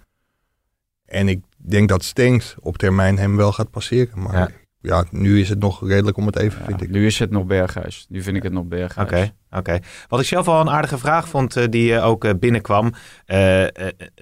[1.06, 4.22] En ik denk dat Stenks op termijn hem wel gaat passeren.
[4.22, 4.52] Maar
[4.82, 5.04] Ja.
[5.10, 6.90] nu is het nog redelijk om het even, Ja, vind ik.
[6.90, 8.06] nu is het nog Berghuis.
[8.08, 9.08] Nu vind ik het nog Berghuis.
[9.08, 9.78] Oké, oké.
[10.08, 12.92] Wat ik zelf wel een aardige vraag vond, eh, die eh, ook eh, binnenkwam.
[13.26, 13.68] eh, eh,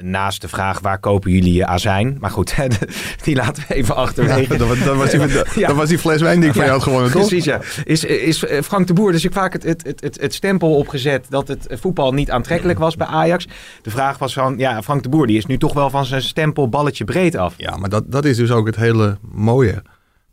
[0.00, 2.16] naast de vraag, waar kopen jullie je azijn?
[2.20, 2.54] Maar goed,
[3.24, 4.52] die laten we even achterwege.
[4.52, 5.66] Ja, dat, was- dat was die, dat, Ja.
[5.66, 7.26] dat was die fles wijn die ik van jou had gewonnen, toch?
[7.28, 7.60] Precies, ja.
[7.84, 11.26] Is, is Frank de Boer dus ik vaak het, het, het, het, het stempel opgezet
[11.28, 13.46] dat het voetbal niet aantrekkelijk was bij Ajax.
[13.82, 16.22] De vraag was van, ja, Frank de Boer die is nu toch wel van zijn
[16.22, 17.54] stempel balletje breed af.
[17.56, 19.82] Ja, maar dat, dat is dus ook het hele mooie.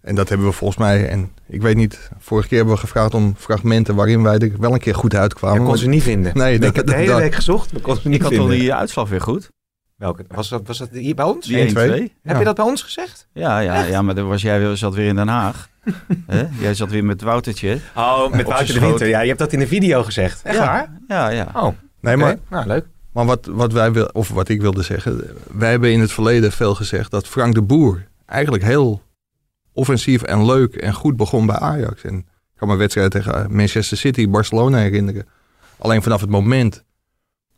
[0.08, 3.14] En dat hebben we volgens mij, en ik weet niet, vorige keer hebben we gevraagd
[3.14, 5.60] om fragmenten waarin wij er wel een keer goed uitkwamen.
[5.62, 6.32] Ik kon ze niet vinden.
[6.38, 8.32] Nee, ik dat- heb de hele dat- week gezocht, maar kon ze niet Ik had
[8.32, 8.60] al vinden.
[8.60, 9.50] die uitslag weer goed.
[9.96, 10.26] Welke?
[10.28, 11.46] Was dat, was dat hier bij ons?
[11.48, 11.90] Die 1-2.
[11.90, 12.02] 1-2.
[12.24, 12.40] Heb Ja.
[12.40, 13.28] je dat bij ons gezegd?
[13.34, 15.70] Ja, ja, ja, maar dan was jij weer- zat weer in Den Haag.
[16.28, 16.44] Hè?
[16.60, 17.80] Jij zat weer met Woutertje.
[17.96, 19.08] Oh, met Wouter de Winter.
[19.08, 20.42] Ja, je hebt dat in de video gezegd.
[20.44, 20.66] Echt ja.
[20.66, 20.92] waar?
[21.08, 21.48] Ja, ja.
[21.54, 22.86] Oh, Nee, maar, Nou, leuk.
[23.12, 26.52] maar wat, wat wij wil, of wat ik wilde zeggen, wij hebben in het verleden
[26.52, 29.02] veel gezegd dat Frank de Boer eigenlijk heel
[29.78, 32.04] offensief en leuk en goed begon bij Ajax.
[32.04, 32.26] En ik
[32.58, 35.26] kan me wedstrijden tegen Manchester City, Barcelona herinneren.
[35.78, 36.84] Alleen vanaf het moment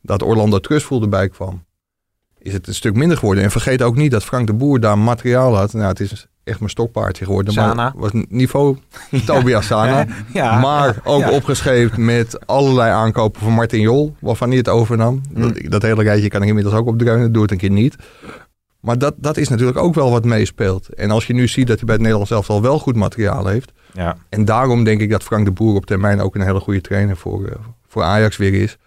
[0.02, 1.64] dat Orlando Trustful erbij kwam,
[2.38, 3.44] is het een stuk minder geworden.
[3.44, 5.74] En vergeet ook niet dat Frank de Boer daar materiaal had.
[5.74, 7.54] Nou, het is echt mijn stokpaardje geworden.
[7.54, 7.74] Sana.
[7.74, 8.78] Maar was niveau
[9.26, 10.06] Tobias Sana.
[10.34, 10.60] Ja.
[10.60, 11.32] Maar ook Ja.
[11.32, 15.22] opgeschreven met allerlei aankopen van Martin Jol, waarvan hij het overnam.
[15.34, 15.42] Mm.
[15.42, 17.96] Dat, dat hele rijtje kan ik inmiddels ook opdreunen, doe het een keer niet.
[18.80, 20.94] Maar dat, dat is natuurlijk ook wel wat meespeelt.
[20.94, 23.72] En als je nu ziet dat hij bij het Nederlands elftal wel goed materiaal heeft.
[23.94, 24.18] Ja.
[24.30, 27.18] En daarom denk ik dat Frank de Boer op termijn ook een hele goede trainer
[27.18, 27.56] voor, eh,
[27.88, 28.78] voor Ajax weer is.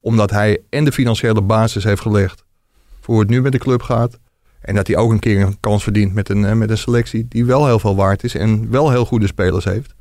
[0.00, 2.44] Omdat hij en de financiële basis heeft gelegd
[3.00, 4.18] voor hoe het nu met de club gaat.
[4.60, 7.26] En dat hij ook een keer een kans verdient met een, eh, met een selectie
[7.28, 9.94] die wel heel veel waard is en wel heel goede spelers heeft.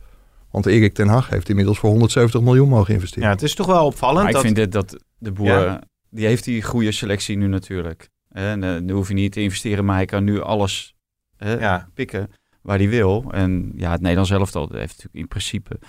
[0.51, 3.23] Want Erik ten Hag heeft inmiddels voor 170 miljoen mogen investeren.
[3.27, 4.17] ja, het is toch wel opvallend.
[4.19, 4.43] Maar ik dat...
[4.43, 5.81] vind dit dat de boer, Ja.
[6.09, 8.09] die heeft die goede selectie nu natuurlijk.
[8.31, 10.95] En eh, nu hoef je niet te investeren, maar hij kan nu alles
[11.37, 11.87] hè, Ja.
[11.93, 12.29] pikken
[12.61, 13.25] waar hij wil.
[13.31, 15.79] En ja, het Nederlands elftal heeft natuurlijk in principe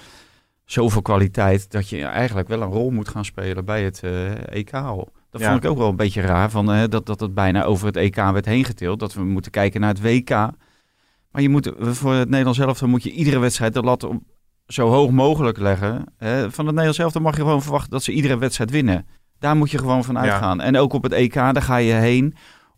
[0.64, 4.72] zoveel kwaliteit dat je eigenlijk wel een rol moet gaan spelen bij het eh, EK
[4.74, 5.12] al.
[5.30, 5.50] Dat Ja.
[5.50, 7.96] vond ik ook wel een beetje raar, van, eh, dat, dat het bijna over het
[7.96, 8.98] EK werd heen getild.
[9.00, 10.30] Dat we moeten kijken naar het WK.
[10.30, 14.22] Maar je moet, voor het Nederlands elftal moet je iedere wedstrijd de lat op
[14.66, 16.04] zo hoog mogelijk leggen.
[16.18, 19.06] Van het Nederlands elftal mag je gewoon verwachten dat ze iedere wedstrijd winnen.
[19.42, 20.20] Daar moet je gewoon van Ja.
[20.20, 20.60] uitgaan.
[20.60, 22.34] En ook op het EK, daar ga je heen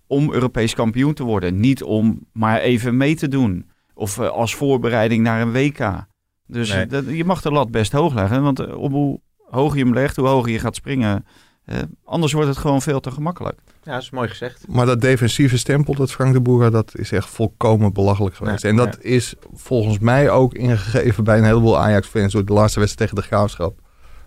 [0.07, 1.61] om Europees kampioen te worden.
[1.61, 3.71] Niet om maar even mee te doen.
[3.95, 6.07] Of eh, als voorbereiding naar een WK.
[6.47, 6.87] Dus Nee.
[6.87, 8.43] dat, je mag de lat best hoog leggen.
[8.43, 11.25] Want eh, op hoe hoger je hem legt, hoe hoger je gaat springen.
[11.65, 13.59] eh, anders wordt het gewoon veel te gemakkelijk.
[13.83, 14.65] Ja, dat is mooi gezegd.
[14.69, 18.63] Maar dat defensieve stempel dat Frank de Boer had, dat is echt volkomen belachelijk geweest.
[18.63, 22.81] Nee, en dat is volgens mij ook ingegeven bij een heleboel Ajax-fans door de laatste
[22.81, 23.81] wedstrijd tegen de Graafschap.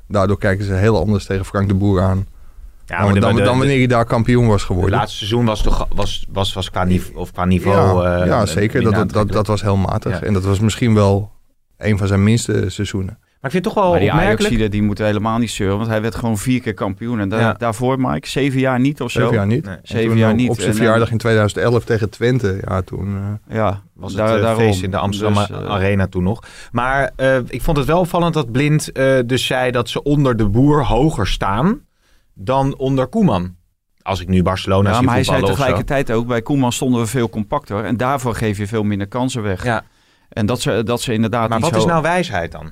[0.07, 2.27] Daardoor kijken ze heel anders tegen Frank de Boer aan
[2.85, 4.91] Ja, maar de- dan, wanneer hij daar kampioen was Het geworden.
[4.97, 8.03] laatste seizoen was, toch, was, was, was qua, niveau, of qua niveau...
[8.03, 8.83] ja, eh, ja, zeker.
[8.83, 10.19] Dat, dat, dat, was heel matig.
[10.19, 10.25] Ja.
[10.25, 11.31] En dat was misschien wel
[11.77, 13.19] een van zijn minste seizoenen.
[13.41, 14.71] Maar ik vind het toch wel maar die opmerkelijk...
[14.71, 15.77] Die moeten helemaal niet zeuren.
[15.77, 17.19] Want hij werd gewoon vier keer kampioen.
[17.19, 17.53] En da- Ja.
[17.53, 19.19] daarvoor, Mike, zeven jaar niet of zo.
[19.19, 19.65] Zeven jaar niet.
[19.65, 19.75] Nee.
[19.75, 20.49] En Zeven toen jaar op- niet.
[20.49, 22.61] Op zijn En, eh, verjaardag in 2011 tegen Twente.
[22.67, 23.17] Ja, toen...
[23.47, 24.61] eh, Ja, was het daar- eh, daarom.
[24.63, 26.43] feest in de Amsterdam Dus, eh, Arena toen nog.
[26.71, 30.37] Maar eh, ik vond het wel opvallend dat Blind eh, dus zei dat ze onder
[30.37, 31.79] de boer hoger staan
[32.33, 33.55] dan onder Koeman.
[34.01, 35.71] Als ik nu Barcelona Ja, zie maar hij zei voetballen of zo.
[35.73, 37.83] tegelijkertijd ook, bij Koeman stonden we veel compacter.
[37.83, 39.63] En daarvoor geef je veel minder kansen weg.
[39.63, 39.83] Ja,
[40.29, 42.71] En dat ze, dat ze inderdaad maar wat is nou wijsheid dan?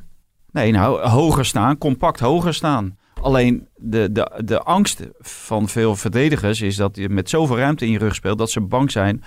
[0.56, 2.98] Nee, nou, hoger staan, compact hoger staan.
[3.22, 7.92] Alleen de, de, de angst van veel verdedigers is dat je met zoveel ruimte in
[7.92, 8.38] je rug speelt...
[8.38, 9.24] dat ze bang zijn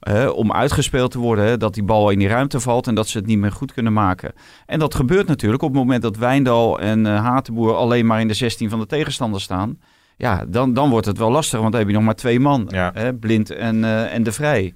[0.00, 1.44] eh, om uitgespeeld te worden.
[1.44, 3.72] hè, dat die bal in die ruimte valt en dat ze het niet meer goed
[3.72, 4.32] kunnen maken.
[4.66, 7.74] En dat gebeurt natuurlijk op het moment dat Wijndal en eh Hatenboer...
[7.74, 9.78] alleen maar in de 16 van de tegenstander staan.
[10.16, 12.66] Ja, dan, dan wordt het wel lastig, want dan heb je nog maar twee man.
[12.68, 12.90] Ja.
[12.94, 14.74] Hè, Blind en, eh, en De Vrij.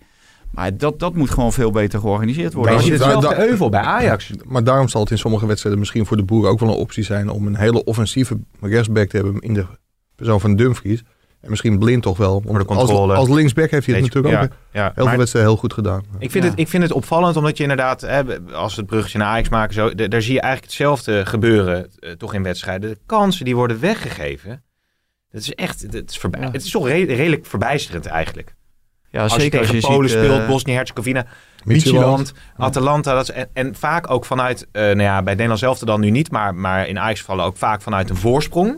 [0.50, 2.74] Maar dat, dat moet gewoon veel beter georganiseerd worden.
[2.74, 4.30] Maar je ziet euvel bij Ajax.
[4.44, 7.04] Maar daarom zal het in sommige wedstrijden misschien voor de boer ook wel een optie
[7.04, 9.66] zijn om een hele offensieve rechtsback te hebben in de
[10.14, 11.02] persoon van Dumfries.
[11.40, 12.42] En misschien blind toch wel.
[12.44, 13.14] Want de controle.
[13.14, 15.72] Als, als linksback heeft hij het natuurlijk ook ja, heel Maar veel wedstrijden heel goed
[15.72, 16.02] gedaan.
[16.18, 16.50] Ik vind, Ja.
[16.50, 19.48] het, ik vind het opvallend, omdat je inderdaad, hè, als we het bruggetje naar Ajax
[19.48, 22.90] maken, zo, d- daar zie je eigenlijk hetzelfde gebeuren, eh, toch in wedstrijden.
[22.90, 24.62] De kansen die worden weggegeven,
[25.30, 26.50] dat is echt, het is, voorbij, Ja.
[26.50, 28.54] het is toch re- redelijk verbijsterend eigenlijk.
[29.10, 31.26] Ja, als je tegen Polen ziet, eh, speelt, Bosnië-Herzegovina,
[31.64, 32.32] Midtjylland.
[32.56, 33.14] Atalanta.
[33.14, 36.10] Dat is, en, en vaak ook vanuit, eh, nou ja, bij Nederland zelf dan nu
[36.10, 38.68] niet, maar, maar in Ajax vallen ook vaak vanuit een voorsprong.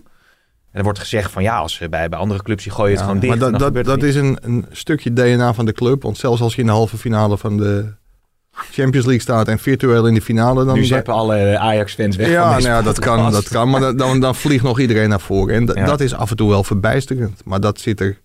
[0.72, 3.00] En er wordt gezegd van ja, als ze bij, bij andere clubs, die gooien het
[3.00, 3.32] Ja, gewoon dicht.
[3.32, 6.02] maar dat, dan dat, dat is een, een stukje DNA van de club.
[6.02, 7.94] Want zelfs als je in de halve finale van de
[8.50, 10.74] Champions League staat en virtueel in de finale, dan...
[10.74, 13.70] nu zeppen alle Ajax-fans weg ja, van nou ja, dat kan, dat kan.
[13.70, 15.54] Maar dan- dan, dan vliegt nog iedereen naar voren.
[15.54, 15.86] En Ja.
[15.86, 17.40] dat is af en toe wel verbijsterend.
[17.44, 18.20] Maar dat zit er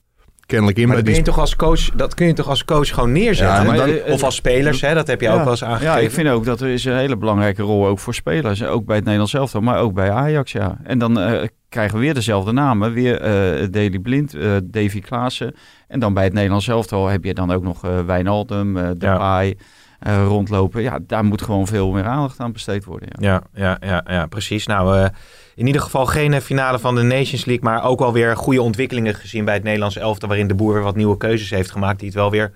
[0.53, 0.87] kennelijk in.
[0.87, 3.11] Maar bij dat, kun je toch als coach, dat kun je toch als coach gewoon
[3.11, 3.55] neerzetten?
[3.55, 5.93] Ja, maar Dan- dan- of als spelers, hè, dat heb je ook wel eens aangegeven.
[5.93, 8.63] Ja, ik vind ook dat er is een hele belangrijke rol ook voor spelers.
[8.63, 10.77] Ook bij het Nederlands elftal, maar ook bij Ajax, ja.
[10.83, 12.93] En dan eh, krijgen we weer dezelfde namen.
[12.93, 15.55] Weer eh Daley Blind, eh, Davy Klaassen.
[15.87, 19.57] En dan bij het Nederlands elftal heb je dan ook nog eh Wijnaldum, eh Depay
[20.03, 20.81] eh, rondlopen.
[20.81, 23.09] Ja, daar moet gewoon veel meer aandacht aan besteed worden.
[23.19, 23.41] Ja.
[23.53, 24.67] Ja, ja, ja, ja precies.
[24.67, 25.09] Nou, eh,
[25.55, 28.61] in ieder geval geen eh, finale van de Nations League, maar ook wel weer goede
[28.61, 31.97] ontwikkelingen gezien bij het Nederlands elftal, waarin de boer weer wat nieuwe keuzes heeft gemaakt
[31.99, 32.53] die het wel weer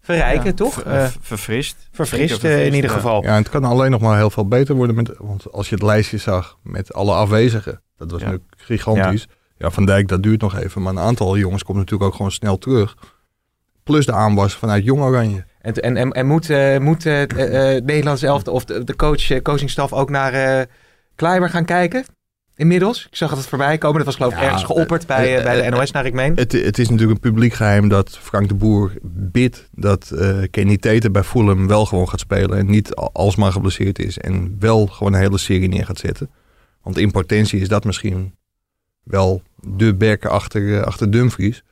[0.00, 0.72] verrijken, Ja, toch?
[0.72, 1.88] ver- Eh, ver- verfrist.
[1.92, 2.96] verfrist in ieder ja.
[2.96, 3.22] geval.
[3.22, 4.96] Ja, en het kan alleen nog maar heel veel beter worden.
[4.96, 8.26] Met, want als je het lijstje zag met alle afwezigen, dat was Ja.
[8.26, 9.26] natuurlijk gigantisch.
[9.58, 9.70] Ja.
[9.70, 10.82] Van Dijk, dat duurt nog even.
[10.82, 12.94] Maar een aantal jongens komt natuurlijk ook gewoon snel terug.
[13.82, 15.44] Plus de aanwas vanuit Jong Oranje.
[15.66, 18.96] En, en, en, en moet, eh, moet eh, het eh, Nederlands elftal of de, de
[18.96, 20.66] coach, coachingstaf ook naar
[21.14, 22.04] Kleiber gaan kijken?
[22.56, 23.06] Inmiddels?
[23.10, 23.96] Ik zag het voorbij komen.
[23.96, 26.34] Dat was geloof ik Ja, ergens geopperd bij, bij de NOS, naar ik meen.
[26.34, 30.12] Het, het is natuurlijk een publiek geheim dat Frank de Boer bidt dat
[30.50, 32.58] Kenny Tete bij Fulham wel gewoon gaat spelen.
[32.58, 34.18] En niet al- alsmaar geblesseerd is.
[34.18, 36.30] En wel gewoon een hele serie neer gaat zetten.
[36.82, 38.34] Want in potentie is dat misschien
[39.02, 41.62] wel de back achter, achter Dumfries.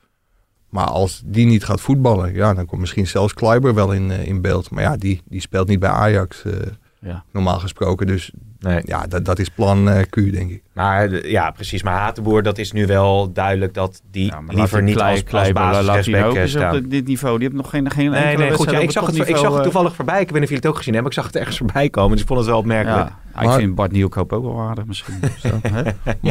[0.75, 4.27] Maar als die niet gaat voetballen, ja, dan komt misschien zelfs Kleiber wel in, eh,
[4.27, 4.69] in beeld.
[4.71, 6.51] Maar ja, die, die speelt niet bij Ajax, eh,
[6.99, 7.23] Ja.
[7.31, 8.07] normaal gesproken.
[8.07, 8.81] Dus Nee.
[8.85, 10.63] ja, dat, dat is plan eh, Q, denk ik.
[10.73, 11.83] Maar ja, precies.
[11.83, 15.23] Maar Hatenboer, dat is nu wel duidelijk dat die Ja, maar liever niet Klei- als,
[15.23, 16.89] als laat die basisrechtsback ook eens op staan.
[16.89, 17.37] dit- niveau.
[17.37, 18.65] Die heeft nog geen, geen Nee, enkele nee, goed.
[18.69, 20.21] Ja, wedstrijd ik, zag het, ik topniveau, zag het toevallig voorbij.
[20.21, 21.11] Ik weet niet of jullie het ook gezien hebben.
[21.11, 22.11] Ik zag het ergens voorbij komen.
[22.11, 23.07] Dus ik vond het wel opmerkelijk.
[23.09, 25.13] Ja, Ah, ik Maar- vind Bart Nieuwkoop ook wel aardig misschien.
[25.43, 25.81] Zo, hè?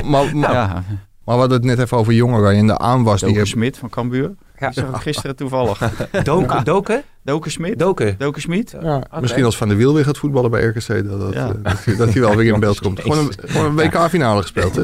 [0.03, 0.85] Maar, maar,
[1.25, 3.19] maar, ja, we hadden het net even over jongeren en de aanwas.
[3.21, 4.35] Die Doken heb- Smit van Cambuur.
[4.59, 4.71] Ja.
[4.71, 5.79] Die zag ik gisteren toevallig.
[6.23, 6.65] Doken?
[6.65, 7.03] Doken?
[7.25, 7.79] Doken Smit?
[7.79, 8.15] Doken.
[8.19, 8.77] Doken Smit?
[8.83, 10.87] ja, Misschien als Van der Wiel weer gaat voetballen bij RKC.
[11.09, 11.49] Dat, dat, Ja.
[11.49, 13.01] eh, dat, hij- dat hij wel weer in beeld komt.
[13.03, 14.83] Gewoon een, gewoon een WK-finale gespeeld, hè?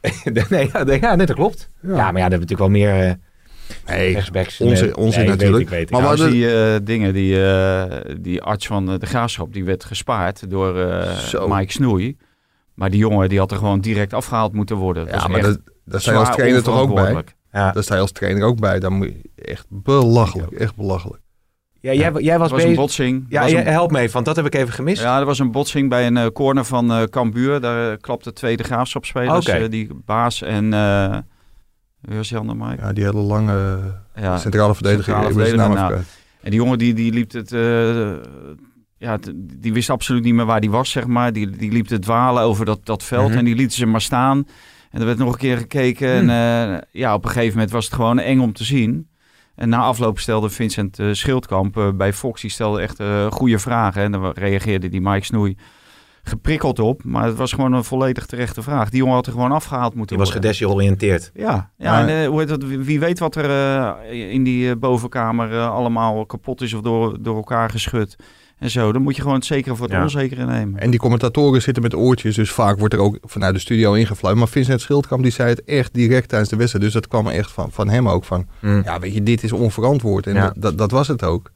[0.48, 1.70] nee, ja, nee, ja, nee, dat klopt.
[1.82, 1.88] Ja.
[1.88, 3.12] maar ja, daar hebben we natuurlijk wel meer eh
[3.86, 5.68] Nee, onzin- Nee, onzin nee, natuurlijk.
[5.68, 5.90] Weet weet.
[5.90, 9.64] Maar Nou, we hadden- die eh, dingen, die, eh, die arts van de Graafschap, die
[9.64, 11.46] werd gespaard door eh.
[11.46, 12.16] Mike Snoei.
[12.74, 15.06] Maar die jongen, die had er gewoon direct afgehaald moeten worden.
[15.06, 15.58] Dat ja, maar echt dat,
[15.90, 17.24] daar sta je als trainer toch ook bij?
[17.52, 17.70] ja.
[17.72, 18.78] Daar sta je als trainer ook bij.
[18.80, 21.22] Dan moet je echt belachelijk, echt belachelijk.
[21.80, 23.26] Ja, jij, jij was was een botsing.
[23.28, 25.02] Ja, een- help me even, want dat heb ik even gemist.
[25.02, 27.60] Ja, er was een botsing bij een eh, corner van eh Cambuur.
[27.60, 29.68] Daar eh, klapte twee de graafschapspelers.
[29.70, 30.72] Die Baas en...
[30.74, 31.16] eh
[32.00, 32.82] wie was die andere, Mike?
[32.82, 33.78] Ja, die hele lange
[34.14, 35.04] Ja, centrale verdediger.
[35.04, 36.08] centrale ik ben zijn naam verdediger, nou.
[36.42, 37.52] En die jongen die, die liep het...
[37.52, 38.12] eh,
[38.96, 41.32] ja, die wist absoluut niet meer waar die was, zeg maar.
[41.32, 43.38] Die, die liep te dwalen over dat, dat veld Mhm.
[43.38, 44.46] en die lieten ze maar staan.
[44.90, 46.08] En er werd nog een keer gekeken.
[46.08, 49.08] En eh, ja, op een gegeven moment was het gewoon eng om te zien.
[49.54, 54.02] En na afloop stelde Vincent eh, Schildkamp eh, bij Fox, die stelde echt goede vragen.
[54.02, 55.56] En dan reageerde die Mike Snoei
[56.22, 57.04] geprikkeld op.
[57.04, 58.90] Maar het was gewoon een volledig terechte vraag.
[58.90, 60.50] Die jongen had er gewoon afgehaald moeten Die was worden.
[60.50, 61.30] gedesoriënteerd.
[61.34, 66.26] Ja, ja Maar- en, hoe heet dat, wie weet wat er in die bovenkamer allemaal
[66.26, 68.16] kapot is of door, door elkaar geschud.
[68.60, 70.02] En zo, dan moet je gewoon het zekere voor het Ja.
[70.02, 70.80] onzekere nemen.
[70.80, 74.36] En die commentatoren zitten met oortjes, dus vaak wordt er ook vanuit de studio ingefluit.
[74.36, 76.84] Maar Vincent Schildkamp die zei het echt direct tijdens de wedstrijd.
[76.84, 78.80] Dus dat kwam echt van, van hem ook van, Hm.
[78.84, 80.26] ja weet je, dit is onverantwoord.
[80.26, 80.52] En Ja.
[80.56, 81.50] dat, dat, was het ook.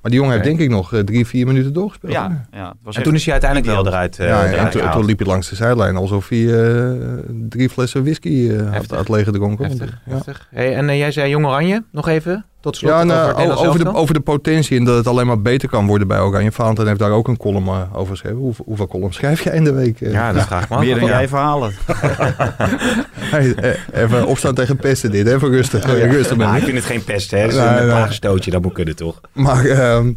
[0.00, 2.12] Maar die jongen heeft denk ik nog eh, drie, vier minuten doorgespeeld.
[2.12, 4.92] ja, ja, het was En toen is hij uiteindelijk wel eruit, eh, ja, en eruit
[4.92, 6.90] toen, liep hij langs de zijlijn alsof hij eh,
[7.48, 8.96] drie flessen whisky eh, had, Heftig.
[8.96, 9.64] had leeggedronken.
[9.66, 10.12] Heftig, Ja.
[10.14, 10.48] heftig.
[10.50, 12.90] Hey, en jij zei Jong Oranje, nog even, tot slot.
[12.92, 16.08] Ja, nou, over de, over de potentie en dat het alleen maar beter kan worden
[16.08, 16.52] bij Oranje.
[16.52, 18.38] Valentin heeft daar ook een column eh, over geschreven.
[18.38, 20.00] Hoeveel, hoeveel columns schrijf jij in de week?
[20.00, 20.12] eh?
[20.12, 20.82] Ja, dat vraag ik me af.
[20.82, 21.10] Meer dan Ja.
[21.18, 21.72] jij verhalen.
[23.32, 25.84] Hey, eh, even opstaan tegen pesten dit, even rustig.
[25.84, 26.58] eh, rustig met Ah, me.
[26.58, 27.38] ik vind het geen pest, hè.
[27.38, 27.84] Het is Nee, een nee.
[27.84, 29.20] klaagstootje, dat moet kunnen, toch?
[29.32, 30.12] Maar ehm,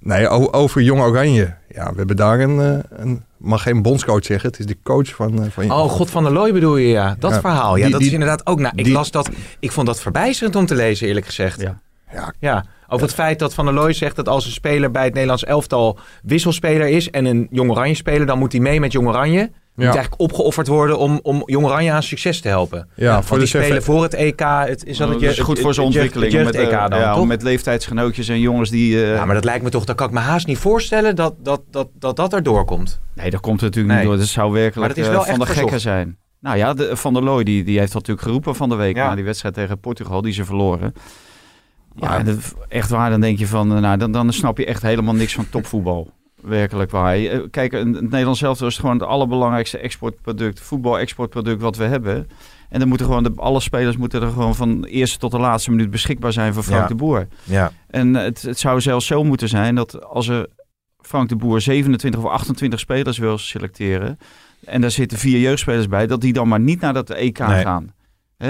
[0.00, 1.54] nee, over Jong Oranje.
[1.68, 4.50] Ja, we hebben daar een, eh, een mag geen bondscoach zeggen.
[4.50, 5.42] Het is de coach van...
[5.44, 7.16] eh, van Oh, God van der Looy bedoel je, ja.
[7.18, 7.76] Dat Ja, verhaal.
[7.76, 8.60] Ja, die- dat die- is inderdaad ook...
[8.60, 9.30] Nou, ik die- las dat...
[9.58, 11.60] Ik vond dat verbijsterend om te lezen, eerlijk gezegd.
[11.60, 11.80] Ja.
[12.12, 12.32] Ja.
[12.38, 15.12] Ja, over het feit dat Van der Looy zegt dat als een speler bij het
[15.12, 19.08] Nederlands elftal wisselspeler is en een Jong Oranje speler, dan moet hij mee met Jong
[19.08, 19.50] Oranje.
[19.86, 22.88] Moet eigenlijk opgeofferd worden om, om Jong Oranje aan succes te helpen.
[22.96, 24.40] Ja, Want voor die spelen voor het EK.
[24.40, 26.32] Het, is dat het, is je- goed het- voor zijn het jeugd- ontwikkeling.
[26.32, 27.26] Het met, jeugd-EK eh, dan, ja, toch?
[27.26, 29.02] met leeftijdsgenootjes en jongens die...
[29.04, 31.34] eh, Ja, maar dat lijkt me toch, dat kan ik me haast niet voorstellen dat
[31.38, 33.00] dat, dat, dat, dat erdoor komt.
[33.14, 34.02] Nee, dat komt natuurlijk Nee.
[34.02, 34.18] niet door.
[34.18, 35.82] Dat zou werkelijk Maar dat is eh, van echt de gekken verzocht.
[35.82, 36.18] zijn.
[36.40, 38.96] Nou ja, de, Van der Looy die, die heeft dat natuurlijk geroepen van de week
[38.96, 39.08] Ja.
[39.08, 40.92] na die wedstrijd tegen Portugal die ze verloren.
[41.96, 44.64] Ja, Maar- en dat- echt waar, dan denk je van, nou, dan, dan snap je
[44.66, 46.10] echt helemaal niks van topvoetbal.
[46.42, 47.14] Werkelijk waar.
[47.16, 52.28] Eh, Kijk, het Nederlands zelf is gewoon het allerbelangrijkste exportproduct, voetbal-exportproduct wat we hebben.
[52.68, 55.38] En dan moeten gewoon de, alle spelers moeten er gewoon van de eerste tot de
[55.38, 56.86] laatste minuut beschikbaar zijn voor Frank Ja.
[56.88, 57.26] de Boer.
[57.44, 57.72] Ja.
[57.86, 60.46] En het, het zou zelfs zo moeten zijn dat als er
[61.00, 64.18] Frank de Boer 27 of 28 spelers wil selecteren.
[64.64, 66.06] en daar zitten vier jeugdspelers bij.
[66.06, 67.60] dat die dan maar niet naar dat EK Nee.
[67.62, 67.92] gaan.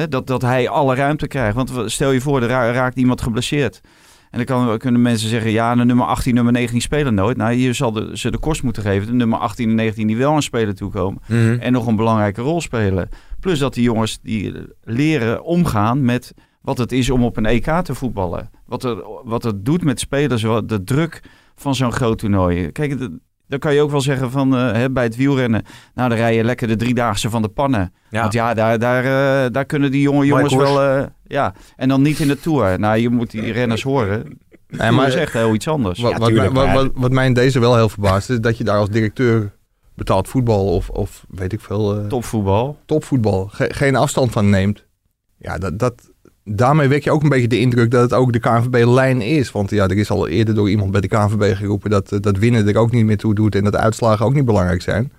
[0.08, 1.54] Dat, dat hij alle ruimte krijgt.
[1.56, 3.80] Want stel je voor, er ra- raakt iemand geblesseerd.
[4.30, 7.36] En dan kan, kunnen mensen zeggen: ja, de nummer 18, nummer 19 spelen nooit.
[7.36, 9.06] Nou, je zal de, ze de kost moeten geven.
[9.06, 11.22] De nummer 18 en 19 die wel aan spelen toekomen.
[11.26, 11.56] Mhm.
[11.60, 13.08] En nog een belangrijke rol spelen.
[13.40, 17.64] Plus dat die jongens die leren omgaan met wat het is om op een EK
[17.82, 18.50] te voetballen.
[18.66, 21.22] Wat, er, wat het doet met spelers, wat de druk
[21.54, 22.70] van zo'n groot toernooi.
[22.72, 25.62] Kijk, de- dan kan je ook wel zeggen van eh, hè, bij het wielrennen.
[25.94, 27.92] Nou, dan rij je lekker de driedaagse van de pannen.
[28.10, 28.20] Ja.
[28.20, 29.04] Want ja, daar, daar,
[29.44, 30.82] eh, daar kunnen die jonge jongens wel.
[30.82, 32.78] eh, ja, en dan niet in de tour.
[32.78, 34.38] Nou, je moet die renners horen.
[34.68, 36.00] Nee, maar is echt heel iets anders.
[36.00, 38.40] wat, Ja, wat, tuurlijk, mij- maar- wat, wat mij in deze wel heel verbaast is
[38.40, 39.52] dat je daar als directeur
[39.94, 42.78] betaald voetbal of, of weet ik veel, eh, Topvoetbal.
[42.86, 44.84] topvoetbal ge- geen afstand van neemt.
[45.36, 46.09] Ja, dat, dat,
[46.56, 49.50] daarmee wek je ook een beetje de indruk dat het ook de KNVB-lijn is.
[49.52, 52.38] Want ja, er is al eerder door iemand bij de KNVB geroepen dat, eh, dat
[52.38, 55.12] winnen er ook niet meer toe doet en dat uitslagen ook niet belangrijk zijn.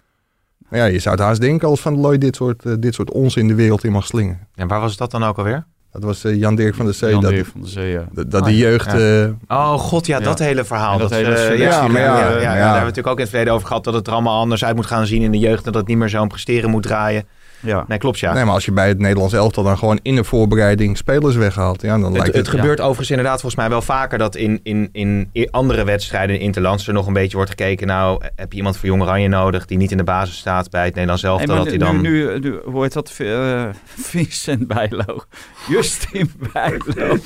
[0.70, 2.94] Maar ja, je zou het haast denken als Van der Looy dit soort, eh, dit
[2.94, 4.40] soort ons in de wereld in mag slingen.
[4.56, 5.66] En waar was dat dan ook alweer?
[5.92, 7.10] Dat was eh, Jan Dirk van der Zee.
[7.12, 8.06] Jan dat, Dirk van der Zee, ja.
[8.12, 8.92] dat, dat Oh, de jeugd...
[8.92, 9.22] Ja.
[9.24, 10.24] eh, Oh god, ja, Ja.
[10.24, 10.94] dat hele verhaal.
[10.94, 12.42] En dat Dat, hele eh, selectie- ja, Ja, maar ja, ja, ja, ja, ja.
[12.42, 14.64] daar hebben we natuurlijk ook in het verleden over gehad dat het er allemaal anders
[14.66, 16.84] uit moet gaan zien in de jeugd en dat het niet meer zo'n presteren moet
[16.84, 17.24] draaien.
[17.62, 17.86] Ja.
[17.88, 18.34] Nee, klopt ja.
[18.34, 21.82] Nee, maar als je bij het Nederlands elftal dan gewoon in de voorbereiding spelers weghaalt,
[21.82, 22.48] ja, dan Het, lijkt het het...
[22.48, 26.88] gebeurt overigens inderdaad volgens mij wel vaker dat in, in, in andere wedstrijden in Interlands
[26.88, 27.88] er nog een beetje wordt gekeken.
[27.88, 30.84] Nou, heb je iemand voor Jong Oranje nodig die niet in de basis staat bij
[30.86, 31.48] het Nederlands elftal?
[31.48, 32.02] Hey, maar dat hij dan...
[32.02, 33.10] nu, nu, nu, hoe heet dat?
[33.20, 35.24] eh, Vincent Bijlo.
[35.70, 37.18] Justin Bijlo.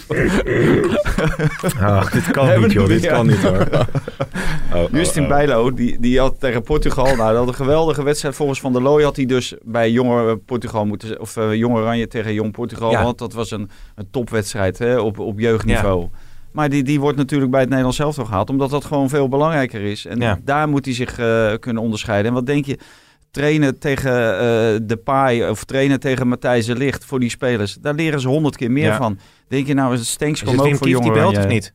[1.82, 3.68] Oh, dit kan Hebben niet joh, dit kan niet hoor.
[4.74, 5.30] Oh, oh, Justin oh.
[5.30, 8.36] Bijlo, die, die had tegen Portugal, nou, dat had een geweldige wedstrijd.
[8.36, 9.92] Volgens Van der Looy had hij dus bij
[10.26, 13.04] Jonge Portugal moeten, of eh Jong Oranje tegen Jong Portugal, Ja.
[13.04, 16.08] want dat was een, een topwedstrijd hè, op, op jeugdniveau.
[16.52, 19.82] Maar die, die wordt natuurlijk bij het Nederlands elftal gehaald, omdat dat gewoon veel belangrijker
[19.82, 20.06] is.
[20.06, 20.40] En Ja.
[20.44, 22.28] daar moet hij zich eh, kunnen onderscheiden.
[22.28, 22.78] En wat denk je,
[23.32, 27.94] trainen tegen eh de Pai of trainen tegen Matthijs de Ligt voor die spelers, daar
[27.94, 28.98] leren ze honderd keer meer Ja.
[28.98, 29.18] van.
[29.48, 31.48] Denk je nou, Stenks Is komt het ook Wim voor Kief Jong die belt of
[31.48, 31.74] niet?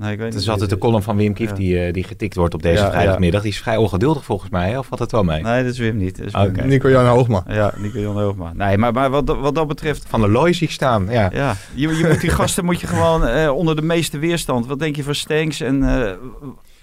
[0.00, 0.42] Nee, ik weet Het niet.
[0.44, 1.54] is altijd de column van Wim Kief Ja.
[1.54, 3.42] die, eh, die getikt wordt op deze Ja, vrijdagmiddag.
[3.42, 4.78] Die is vrij ongeduldig volgens mij, hè?
[4.78, 5.42] of valt het wel mee?
[5.42, 6.16] Nee, dat is Wim niet.
[6.16, 6.68] Dat is Wim.
[6.68, 7.44] Nico-Jan Hoogma.
[7.48, 8.52] Ja, Nico Jan Hoogma.
[8.54, 10.04] Nee, maar, maar wat, wat dat betreft...
[10.08, 11.30] Van de Looy zie ik staan, ja.
[11.32, 14.66] Ja, je, je moet die gasten moet je gewoon eh, onder de meeste weerstand.
[14.66, 15.82] Wat denk je van Stanks en...
[16.04, 16.12] eh,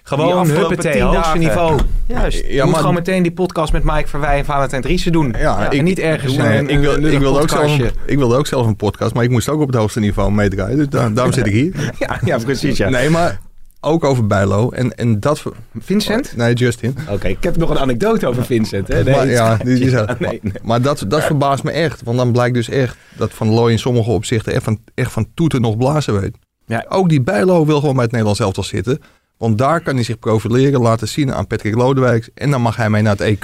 [0.08, 1.40] Gewoon huppatee, hoogste dagen.
[1.40, 1.80] niveau.
[2.06, 2.38] juist.
[2.46, 5.36] Je Ja, moet maar- gewoon meteen die podcast met Mike Verwij en Valentijn Driessen doen.
[5.38, 8.18] Ja, en niet ergens Nee, een, ik, wil, een ik, wilde ook zelf een, ik
[8.18, 10.78] wilde ook zelf een podcast, maar ik moest ook op het hoogste niveau meedraaien.
[10.78, 11.74] Dus daar- daarom zit ik hier.
[12.00, 12.90] Ja, ja, precies, ja.
[12.90, 13.40] Nee, maar
[13.82, 14.70] ook over Bijlo.
[14.70, 15.44] En, en dat...
[15.80, 16.34] Vincent?
[16.36, 16.96] Nee, Justin.
[17.10, 18.88] Oké, ik heb nog een anekdote over Vincent.
[18.88, 19.04] Hè?
[19.04, 20.54] Nee, maar, ja, die, die is ja, nee, nee.
[20.64, 22.02] Maar dat, dat verbaast me echt.
[22.04, 25.28] Want dan blijkt dus echt dat Van Looy in sommige opzichten echt van, echt van
[25.34, 26.36] toeten nog blazen weet.
[26.66, 26.86] Ja.
[26.90, 29.00] Ook die Bijlo wil gewoon bij het Nederlands elftal zitten.
[29.38, 32.30] Want daar kan hij zich profileren, laten zien aan Patrick Lodewijk.
[32.34, 33.44] En dan mag hij mee naar het EK.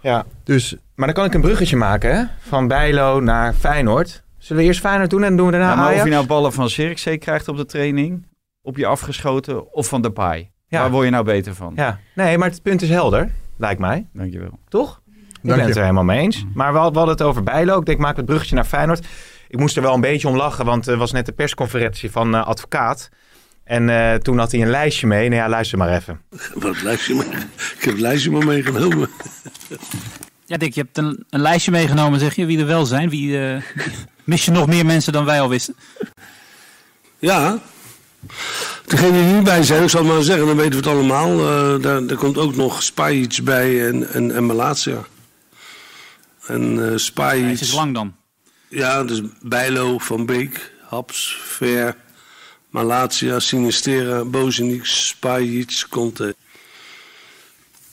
[0.00, 0.24] Ja.
[0.44, 2.24] Dus Maar dan kan ik een bruggetje maken, hè?
[2.48, 4.22] Van Bijlo naar Feyenoord.
[4.38, 6.04] Zullen we eerst Feyenoord doen en doen we daarna Ja, maar of Ajax?
[6.08, 8.26] je nou ballen van Zirkzee krijgt op de training,
[8.62, 10.50] op je afgeschoten, of van de Pai.
[10.66, 10.80] Ja.
[10.80, 11.72] Waar word je nou beter van?
[11.76, 14.06] Ja, nee, maar het punt is helder, lijkt mij.
[14.12, 14.58] Dankjewel.
[14.68, 15.00] Toch?
[15.06, 15.74] Ik Dank ben het je.
[15.74, 16.44] er helemaal mee eens.
[16.54, 17.78] Maar we, had- we hadden het over Bijlo.
[17.78, 19.06] Ik denk, maak het bruggetje naar Feyenoord.
[19.48, 22.34] Ik moest er wel een beetje om lachen, want er was net de persconferentie van
[22.34, 23.08] eh, advocaat.
[23.68, 25.28] En eh, toen had hij een lijstje mee.
[25.28, 26.20] Nou ja, luister maar even.
[26.54, 27.26] Wat lijstje mee?
[27.78, 29.10] Ik heb het lijstje maar meegenomen.
[30.46, 33.10] Ja, Dick, je hebt een, een lijstje meegenomen, zeg je, wie er wel zijn.
[33.10, 33.62] Wie, eh,
[34.24, 35.76] mis je nog meer mensen dan wij al wisten?
[37.18, 37.58] Ja.
[38.86, 40.86] Degene die er niet bij zijn, ik zal het maar zeggen, dan weten we het
[40.86, 41.38] allemaal.
[41.38, 45.04] Eh, daar, daar komt ook nog Spajic bij en, en, en Malatia.
[46.46, 47.60] En eh Het Spajic...
[47.60, 48.14] is lang dan.
[48.68, 51.96] Ja, dus Bijlo, Van Beek, Haps, Ver,
[52.70, 56.34] Malatia, Sinistera, Bozeniek, Spajic, Conte.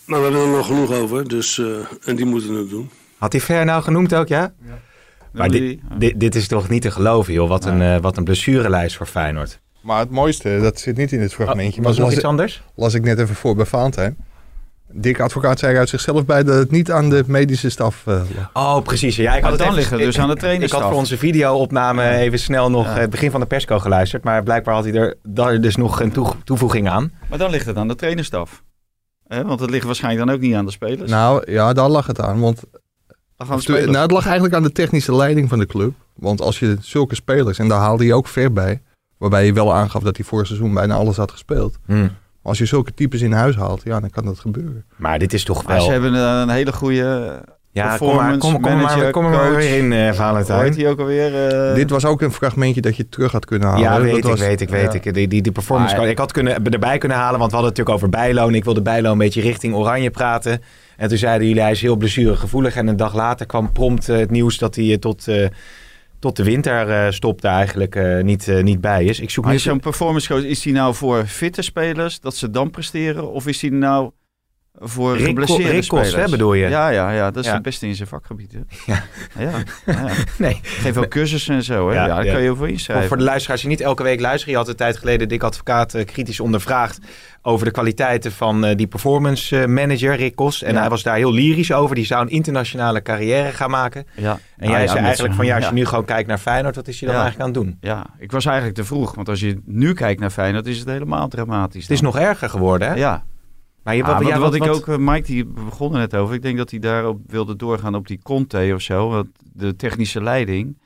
[0.05, 1.65] Maar we hebben er nog genoeg over, dus, eh,
[2.03, 2.89] en die moeten het doen.
[3.17, 4.53] Had hij Ver nou genoemd ook, ja?
[5.31, 5.79] Maar dit?
[5.89, 5.95] Ja.
[5.97, 7.49] dit, dit is toch niet te geloven, joh.
[7.49, 9.59] Wat een, eh, wat een blessurelijst voor Feyenoord.
[9.81, 11.81] Maar het mooiste, dat zit niet in dit fragmentje.
[11.81, 12.63] was maar nog las, iets anders?
[12.75, 14.17] las ik net even voor bij Valentijn.
[14.97, 18.49] Dick Advocaat zei uit zichzelf bij dat het niet aan de medische staf eh, lag.
[18.77, 19.15] Oh, precies.
[19.15, 20.79] Ja, ik had het dan even- liggen dus ik- aan de Ik trainerstaf.
[20.81, 22.93] had voor onze video-opname even snel nog Ja.
[22.93, 24.23] eh, het begin van de persco geluisterd.
[24.23, 27.11] Maar blijkbaar had hij er daar dus nog een toe- toevoeging aan.
[27.29, 28.63] Maar dan ligt het aan de trainerstaf.
[29.27, 31.11] Hè, want het ligt waarschijnlijk dan ook niet aan de spelers.
[31.11, 32.39] Nou ja, daar lag het aan.
[32.39, 32.63] Want
[33.57, 33.85] spelers.
[33.85, 35.93] nou, het lag eigenlijk aan de technische leiding van de club.
[36.13, 38.81] Want als je zulke spelers, en daar haalde hij ook ver bij,
[39.17, 41.77] waarbij je wel aangaf dat hij vorig seizoen bijna alles had gespeeld.
[41.85, 42.11] Maar
[42.45, 44.85] als je zulke types in huis haalt, ja, dan kan dat gebeuren.
[44.95, 45.85] Maar dit is toch Maar wel...
[45.85, 47.31] ze hebben een hele goede
[47.71, 49.55] Ja, kom maar, performance kom, kom manager, maar, kom maar coach.
[49.55, 49.77] weer
[50.07, 50.71] in, Valentijn.
[50.71, 51.47] die ook alweer?
[51.69, 53.83] eh, Dit was ook een fragmentje dat je terug had kunnen halen.
[53.83, 54.99] Ja, Dat weet ik, was- weet ik, weet ja.
[55.03, 55.13] ik.
[55.13, 55.95] Die, die, die performance...
[55.97, 58.47] Maar- ik had kunnen, erbij kunnen halen, want we hadden het natuurlijk over Bijlo.
[58.47, 60.61] En ik wilde Bijlo een beetje richting Oranje praten.
[60.97, 62.75] En toen zeiden jullie, hij is heel blessuregevoelig.
[62.75, 65.47] En een dag later kwam prompt eh, het nieuws dat hij tot, eh,
[66.25, 69.19] tot de winter eh stopte eigenlijk eh, niet, eh, niet bij is.
[69.19, 69.59] Ik zoek Maar nu...
[69.59, 73.31] is zo'n performance coach, is die nou voor fitte spelers, dat ze dan presteren?
[73.31, 74.11] Of is die nou
[74.79, 76.15] voor Rick geblesseerde Rick spelers?
[76.15, 76.67] hè, bedoel je?
[76.67, 77.53] Ja, ja, ja, dat is Ja.
[77.53, 78.51] het beste in zijn vakgebied.
[78.51, 78.59] Hè?
[78.93, 79.03] Ja.
[79.39, 79.49] Ja,
[79.85, 80.07] ja.
[80.37, 80.59] Nee.
[80.63, 81.89] Geef ook cursussen en zo.
[81.89, 81.95] Hè?
[81.95, 83.07] Ja, daar kan je over Voor, inschrijven.
[83.07, 84.51] voor de luisteraars die niet elke week luisteren.
[84.53, 86.99] Je had een tijd geleden Dick Advocaat eh, kritisch ondervraagd
[87.41, 90.63] over de kwaliteiten van eh, die performance eh, manager Rick Kos.
[90.63, 91.95] En hij was daar heel lyrisch over.
[91.95, 94.05] Die zou een internationale carrière gaan maken.
[94.15, 94.39] Ja.
[94.57, 96.99] En jij zei eigenlijk van ja, als je nu gewoon kijkt naar Feyenoord, wat is
[96.99, 97.77] hij dan eigenlijk aan het doen?
[97.81, 99.15] Ja, ik was eigenlijk te vroeg.
[99.15, 101.81] Want als je nu kijkt naar Feyenoord, is het helemaal dramatisch.
[101.81, 102.93] Het is nog erger geworden, hè?
[102.93, 103.23] Ja.
[103.85, 106.35] Maar je, Ah, wat, ja, wat ik ook, eh, Mike die begon er net over.
[106.35, 109.09] Ik denk dat hij daarop wilde doorgaan op die Conte of zo.
[109.09, 110.77] Want de technische leiding.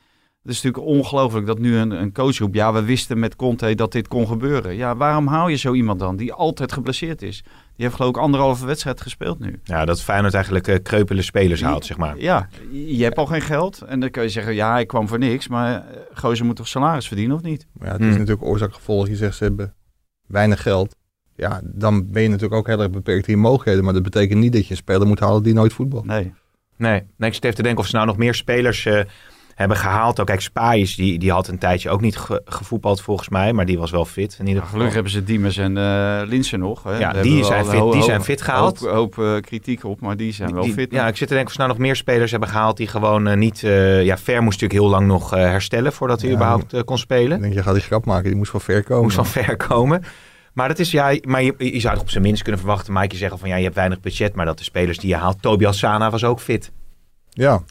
[0.44, 2.56] Het is natuurlijk ongelooflijk dat nu een, een coach roept...
[2.56, 4.76] ja, we wisten met Conte dat dit kon gebeuren.
[4.76, 7.42] Ja, waarom hou je zo iemand dan die altijd geblesseerd is?
[7.44, 9.60] Die heeft geloof ik anderhalve wedstrijd gespeeld nu.
[9.64, 12.20] Ja, dat Feyenoord eigenlijk uh, kreupele spelers haalt, zeg maar.
[12.20, 13.82] Ja, je hebt al geen geld.
[13.82, 15.48] En dan kun je zeggen, ja, ik kwam voor niks.
[15.48, 15.82] Maar uh,
[16.14, 17.68] Gozer moet toch salaris verdienen, of niet?
[17.72, 18.18] Maar ja, het is hmm.
[18.18, 19.08] natuurlijk oorzaak-gevolg.
[19.08, 19.74] Je zegt, ze hebben
[20.28, 20.96] weinig geld.
[21.40, 23.84] Ja, dan ben je natuurlijk ook heel erg beperkt in je mogelijkheden.
[23.84, 26.04] Maar dat betekent niet dat je een speler moet halen die nooit voetbal.
[26.06, 26.34] Nee.
[26.78, 28.86] Nee, nee ik zit even te denken of ze nou nog meer spelers...
[28.86, 29.02] Uh,
[29.56, 30.20] hebben gehaald.
[30.20, 33.66] Ook kijk, Spaaiers, die, die had een tijdje ook niet ge, gevoetbald volgens mij, maar
[33.66, 34.38] die was wel fit.
[34.40, 34.70] In ieder geval.
[34.70, 36.84] Gelukkig hebben ze Diemers en uh, Linsen nog.
[36.84, 36.98] Hè.
[36.98, 38.80] Ja, die zijn, fit, die zijn fit gehaald.
[38.80, 40.92] Hoop, hoop uh, kritiek op, maar die zijn wel fit.
[40.92, 43.28] Ja, ik zit te denken of ze nou nog meer spelers hebben gehaald die gewoon
[43.28, 43.60] uh, niet...
[43.60, 47.36] ja, Ver moest natuurlijk heel lang nog herstellen voordat hij ja, überhaupt kon spelen.
[47.36, 49.04] Ik denk, je gaat die grap maken, die moest van Ver komen.
[49.04, 50.04] Moest van Ver komen.
[50.60, 53.12] Maar dat is ja, maar je, je zou het op zijn minst kunnen verwachten, Mike,
[53.12, 55.42] je zeggen van ja, je hebt weinig budget, maar dat de spelers die je haalt,
[55.42, 56.72] Tobias Sana was ook fit.
[57.30, 57.64] Ja,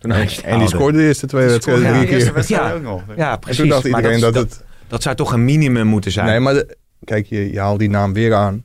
[0.44, 2.44] en die scoorde de eerste twee wedstrijden drie keer.
[2.46, 3.02] Ja, ook nog.
[3.16, 3.58] ja, precies.
[3.58, 4.64] En toen dacht iedereen dat, dat, het...
[4.86, 6.26] Dat zou toch een minimum moeten zijn?
[6.26, 8.64] Nee, maar de, kijk, je, je haalt die naam weer aan.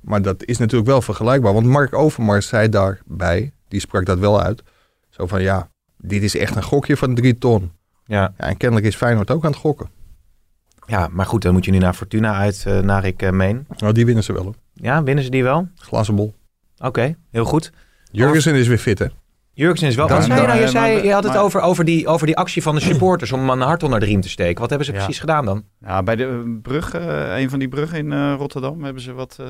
[0.00, 1.52] Maar dat is natuurlijk wel vergelijkbaar.
[1.52, 4.62] Want Mark Overmars zei daarbij, die sprak dat wel uit.
[5.08, 7.72] Zo van, ja, dit is echt een gokje van drie ton.
[8.04, 8.32] Ja.
[8.36, 9.90] ja en kennelijk is Feyenoord ook aan het gokken.
[10.90, 13.66] Ja, maar goed, dan moet je nu naar Fortuna uit, uh, naar ik uh, meen.
[13.76, 14.42] Nou, die winnen ze wel.
[14.42, 14.54] Hoor.
[14.74, 15.68] Ja, winnen ze die wel?
[15.74, 16.34] Glazenbol.
[16.76, 17.72] Oké, okay, heel goed.
[18.10, 19.06] Jurgensen is weer fit, hè?
[19.52, 20.08] Jurgensen is wel...
[20.08, 20.60] Wat zei je nou?
[20.60, 23.50] Je, zei, je had het over, over, die, over die actie van de supporters om
[23.50, 24.60] een hart onder de riem te steken.
[24.60, 25.64] Wat hebben ze precies gedaan dan?
[25.80, 29.38] Ja, bij de brug, uh, een van die bruggen in uh, Rotterdam hebben ze wat...
[29.40, 29.46] Uh,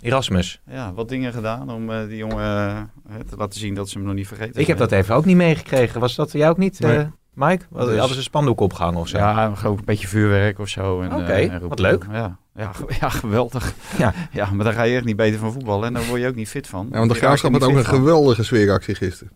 [0.00, 0.60] Erasmus.
[0.70, 2.90] Ja, wat dingen gedaan om die jongen
[3.30, 5.36] te laten zien dat ze hem nog niet vergeten Ik heb dat even ook niet
[5.36, 6.00] meegekregen.
[6.00, 6.80] Was dat jij ook niet?
[6.80, 7.06] Nee.
[7.34, 7.64] Mike?
[7.70, 9.18] Dus, hadden ze een spandoek opgehangen of zo?
[9.18, 11.04] Ja, gewoon een beetje vuurwerk of zo.
[11.04, 12.06] Oké, okay, wat leuk.
[12.12, 12.70] Ja, ja,
[13.00, 13.74] ja, geweldig.
[13.98, 14.14] Ja.
[14.32, 15.86] ja, maar daar ga je echt niet beter van voetballen.
[15.86, 16.88] En daar word je ook niet fit van.
[16.90, 19.32] Ja, want de Graafschap had ook een geweldige sfeeractie gisteren.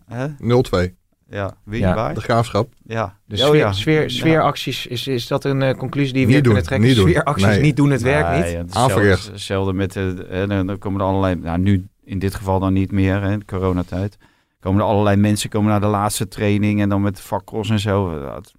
[0.89, 0.99] 0-2.
[1.29, 1.93] Ja, wie ja.
[1.93, 2.13] bij?
[2.13, 2.73] De Graafschap.
[2.85, 3.17] Ja.
[3.25, 3.73] De sfeer, oh, ja.
[3.73, 6.87] sfeer, sfeeracties, is, is dat een uh, conclusie die we niet kunnen trekken?
[6.87, 7.09] Niet doen.
[7.09, 7.61] Sfeeracties nee.
[7.61, 8.51] niet doen het werk nee, niet?
[8.51, 12.73] Ja, Hetzelfde, hetzelfde met, uh, dan komen er allerlei, nou nu in dit geval dan
[12.73, 14.17] niet meer, hè, coronatijd.
[14.59, 18.19] Komen er allerlei mensen komen naar de laatste training en dan met fakkels en zo.
[18.19, 18.53] Dat,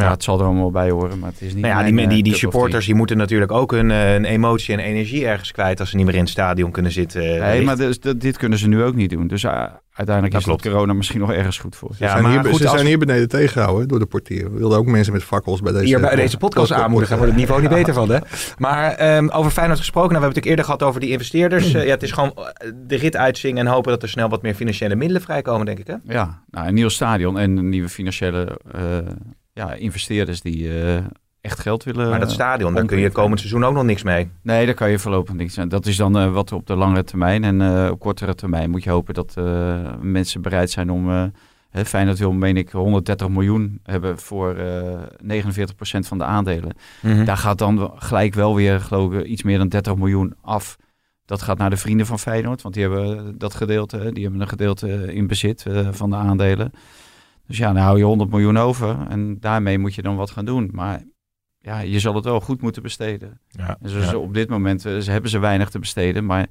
[0.00, 0.10] ja.
[0.10, 1.64] het zal er allemaal bij horen, maar het is niet.
[1.64, 5.26] Nou ja, die, die, die supporters die moeten natuurlijk ook hun, hun, emotie en energie
[5.26, 7.20] ergens kwijt als ze niet meer in het stadion kunnen zitten.
[7.20, 7.64] Nee, wellicht.
[7.64, 9.26] maar dus, dit kunnen ze nu ook niet doen.
[9.26, 10.62] Dus uh, uiteindelijk is klopt.
[10.62, 11.90] corona misschien nog ergens goed voor.
[11.98, 14.52] Ja, zijn maar hier, goed, ze zijn hier beneden tegengehouden door de portier.
[14.52, 17.08] We wilden ook mensen met fakkels bij deze, hier bij deze podcast aanmoedigen.
[17.08, 18.18] Daar wordt het niveau niet beter van, hè?
[18.58, 21.74] Maar um, over Feyenoord gesproken, nou, we hebben het eerder gehad over die investeerders.
[21.74, 22.34] Uh, ja, het is gewoon
[22.86, 25.86] de rit uitzingen en hopen dat er snel wat meer financiële middelen vrijkomen, denk ik,
[25.86, 25.94] hè?
[26.04, 28.58] Ja, nou, een nieuw stadion en een nieuwe financiële
[29.52, 30.96] ja, investeerders die uh,
[31.40, 32.10] echt geld willen.
[32.10, 34.30] Maar dat stadion, daar kun je komend seizoen ook nog niks mee.
[34.42, 35.68] Nee, daar kan je voorlopig niks aan.
[35.68, 37.44] Dat is dan uh, wat op de langere termijn.
[37.44, 39.36] En uh, op kortere termijn moet je hopen dat
[40.00, 41.32] mensen bereid zijn om.
[41.84, 44.56] Feyenoord wil, meen ik, 130 miljoen hebben voor 49%
[45.98, 46.76] van de aandelen.
[47.00, 47.24] Mm -hmm.
[47.24, 50.76] Daar gaat dan gelijk wel weer, geloof ik, iets meer dan 30 miljoen af.
[51.24, 54.48] Dat gaat naar de vrienden van Feyenoord, want die hebben dat gedeelte, die hebben een
[54.48, 56.72] gedeelte in bezit van de aandelen.
[57.46, 60.44] Dus ja, dan hou je 100 miljoen over en daarmee moet je dan wat gaan
[60.44, 60.70] doen.
[60.72, 61.02] Maar
[61.58, 63.40] ja, je zal het wel goed moeten besteden.
[63.48, 64.16] Ja, dus ja.
[64.16, 66.46] op dit moment uh, ze hebben ze weinig te besteden, maar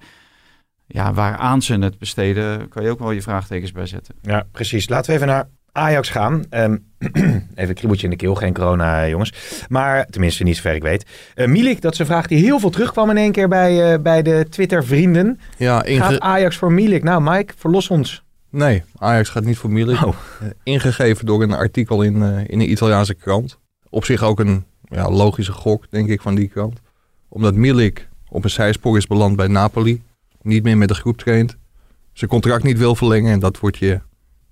[0.88, 4.16] ja, waaraan ze het besteden, kan je ook wel je vraagtekens bij zetten.
[4.22, 4.90] Ja, precies.
[4.90, 6.44] Laten we even naar Ajax gaan.
[6.50, 9.34] Um, even een kriebeltje in de keel, geen corona jongens.
[9.70, 11.06] Maar tenminste niet zover ik weet.
[11.36, 14.02] Uh, Milik, dat is een vraag die heel veel terugkwam in één keer bij, uh,
[14.02, 15.40] bij de Twitter vrienden.
[15.58, 15.84] Ja.
[15.86, 17.04] Gaat Ajax voor Milik?
[17.04, 18.24] Nou Mike, verlos ons.
[18.52, 20.06] Nee, Ajax gaat niet voor Milik.
[20.06, 20.16] Oh.
[20.64, 23.58] ingegeven door een artikel in, uh, in een Italiaanse krant.
[23.90, 26.80] Op zich ook een ja, logische gok, denk ik, van die krant.
[27.30, 30.04] Omdat Milik op een zijspoor is beland bij Napoli.
[30.42, 31.58] Niet meer met de groep traint.
[32.14, 33.32] Zijn contract niet wil verlengen.
[33.32, 34.00] En dat wordt je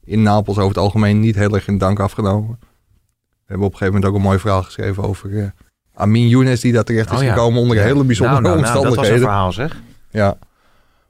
[0.04, 2.58] in Napels over het algemeen niet heel erg in dank afgenomen.
[2.60, 5.48] We hebben op een gegeven moment ook een mooi verhaal geschreven over uh,
[5.94, 6.62] Amin Younes.
[6.62, 7.34] Die daar terecht is oh, ja.
[7.34, 7.84] gekomen onder ja.
[7.84, 9.20] hele bijzondere nou, nou, omstandigheden.
[9.22, 9.82] Nou, dat was een verhaal zeg.
[10.12, 10.38] Ja,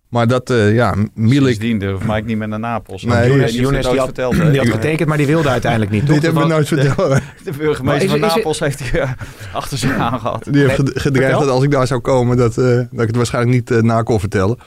[0.10, 1.44] maar dat, uh, ja, Milik...
[1.44, 3.04] Sindsdien durft Mike niet meer naar Napels.
[3.04, 6.08] Nee, Younes, Younes die, had, verteld, die had getekend, maar die wilde uiteindelijk niet.
[6.08, 7.22] Dit hebben we nooit verteld.
[7.44, 9.12] De burgemeester van Napels heeft hij uh,
[9.54, 10.44] achter zich aangehad.
[10.50, 13.16] Die heeft nee, gedreigd dat als ik daar zou komen, dat, uh, dat ik het
[13.16, 14.58] waarschijnlijk niet uh, na kon vertellen.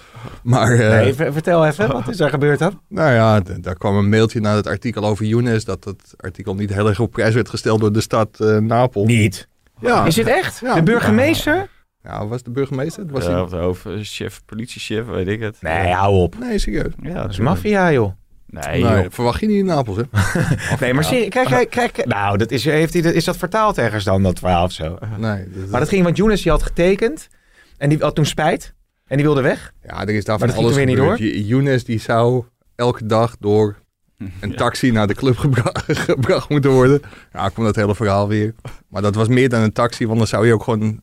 [0.43, 2.81] Maar, nee, vertel even, wat is er gebeurd dan?
[2.89, 6.75] Nou ja, daar kwam een mailtje naar het artikel over Younes, dat het artikel niet
[6.75, 9.07] heel erg op prijs werd gesteld door de stad Napels.
[9.07, 9.49] Niet?
[9.81, 10.05] Ja.
[10.05, 10.59] Is dit echt?
[10.61, 10.75] Ja.
[10.75, 11.69] De burgemeester?
[12.03, 13.07] Ja, was de burgemeester?
[13.07, 13.65] Was ja, hij...
[13.65, 15.57] of de chef, politiechef, weet ik het.
[15.61, 16.39] Nee, hou op.
[16.39, 16.93] Nee, serieus.
[17.03, 18.13] Ja, dat is maffia, joh.
[18.47, 20.03] Nee, nee verwacht je niet in Napels, hè?
[20.81, 22.07] nee, maar zie, kijk, kijk, kijk.
[22.07, 24.99] Nou, dat is, heeft hij, is dat vertaald ergens dan, dat verhaal of zo?
[25.19, 25.49] Nee.
[25.51, 27.29] Dat maar dat ging, want Younes die had getekend
[27.77, 28.75] en die had toen spijt
[29.07, 29.73] en die wilde weg.
[29.83, 31.19] Ja, er is daarvan alles weer niet door.
[31.23, 32.45] Younes die zou
[32.75, 33.77] elke dag door
[34.41, 35.71] een taxi naar de club gebra
[36.09, 37.03] gebracht moeten worden.
[37.33, 38.55] Ja, komt dat hele verhaal weer.
[38.89, 41.01] Maar dat was meer dan een taxi, want dan zou je ook gewoon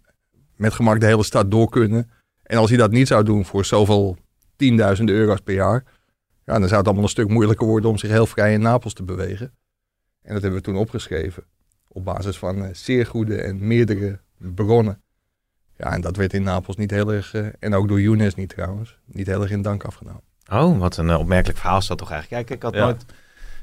[0.60, 2.10] met gemak de hele stad door kunnen.
[2.44, 4.18] En als hij dat niet zou doen voor zoveel
[4.56, 5.84] tienduizenden euro's per jaar,
[6.46, 8.94] ja, dan zou het allemaal een stuk moeilijker worden om zich heel vrij in Napels
[8.94, 9.54] te bewegen.
[10.22, 11.44] En dat hebben we toen opgeschreven
[11.88, 15.02] op basis van eh, zeer goede en meerdere bronnen.
[15.78, 18.50] Ja, en dat werd in Napels niet heel erg, eh, en ook door Younes niet
[18.50, 20.22] trouwens, niet heel erg in dank afgenomen.
[20.52, 22.46] Oh, wat een eh, opmerkelijk verhaal is dat toch eigenlijk.
[22.48, 22.84] Kijk, ik had Ja.
[22.86, 23.06] nooit...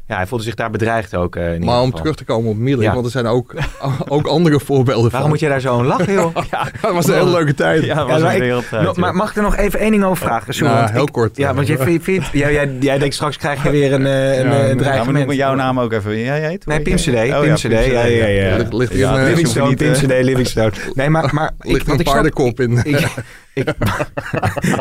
[0.09, 1.37] Ja, hij voelde zich daar bedreigd ook.
[1.37, 2.01] eh, in ieder Maar om geval.
[2.01, 2.93] terug te komen op Milik, Ja.
[2.93, 3.55] want er zijn ook,
[4.09, 5.29] ook andere voorbeelden Waarom van.
[5.29, 6.37] moet je daar zo aan lachen, joh?
[6.51, 7.85] Ja, dat was een hele leuke tijd.
[7.85, 8.83] Ja, dat was Ja, maar een ik- wereldtijd.
[8.83, 10.55] No, maar mag ik er nog even één ding over vragen?
[10.55, 11.37] Sorry, Nou, heel ik- kort.
[11.37, 14.39] Ja, want jij, vindt, vindt- jij, jij, jij denkt straks krijg je weer een, eh,
[14.39, 14.93] een, Ja, eh, een nee.
[14.93, 16.19] Ja, maar jouw naam ook even.
[16.19, 16.67] Jij heet?
[16.67, 16.97] Nee, Pim?
[16.97, 17.07] CD.
[17.09, 17.63] Oh, Pim CD.
[17.63, 18.57] Ja, ja, ja.
[18.71, 20.73] Ligt- een, Livingstone, Pim eh, CD, Livingstone.
[20.95, 22.81] Nee, maar, maar ik, ligt want een paardenkop in.
[22.85, 23.09] Ik,
[23.55, 23.73] ik,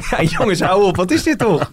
[0.10, 0.96] ja, jongens, hou op.
[0.96, 1.72] Wat is dit toch?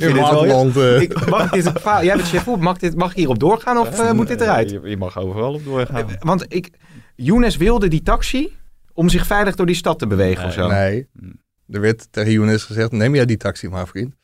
[0.00, 0.70] Vind wel...
[0.74, 1.00] Eh.
[1.00, 4.28] Ik, mag dit, jij bent chef mag, dit, mag ik hierop doorgaan of eh, moet
[4.28, 4.70] dit eruit?
[4.70, 6.06] Je, je mag overal op doorgaan.
[6.18, 6.70] Want ik,
[7.16, 8.56] Younes wilde die taxi
[8.92, 10.68] om zich veilig door die stad te bewegen of zo.
[10.68, 11.08] Nee,
[11.68, 14.14] er werd tegen Younes gezegd, neem jij die taxi maar vriend.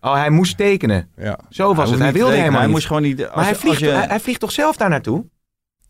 [0.00, 1.10] Oh, hij moest tekenen.
[1.16, 1.38] Ja.
[1.48, 1.98] Zo was het.
[1.98, 2.70] Hij wilde helemaal Hij niet.
[2.74, 3.24] moest gewoon niet...
[3.24, 5.24] Als, maar hij als vliegt, je, hij, hij vliegt toch zelf daar naartoe?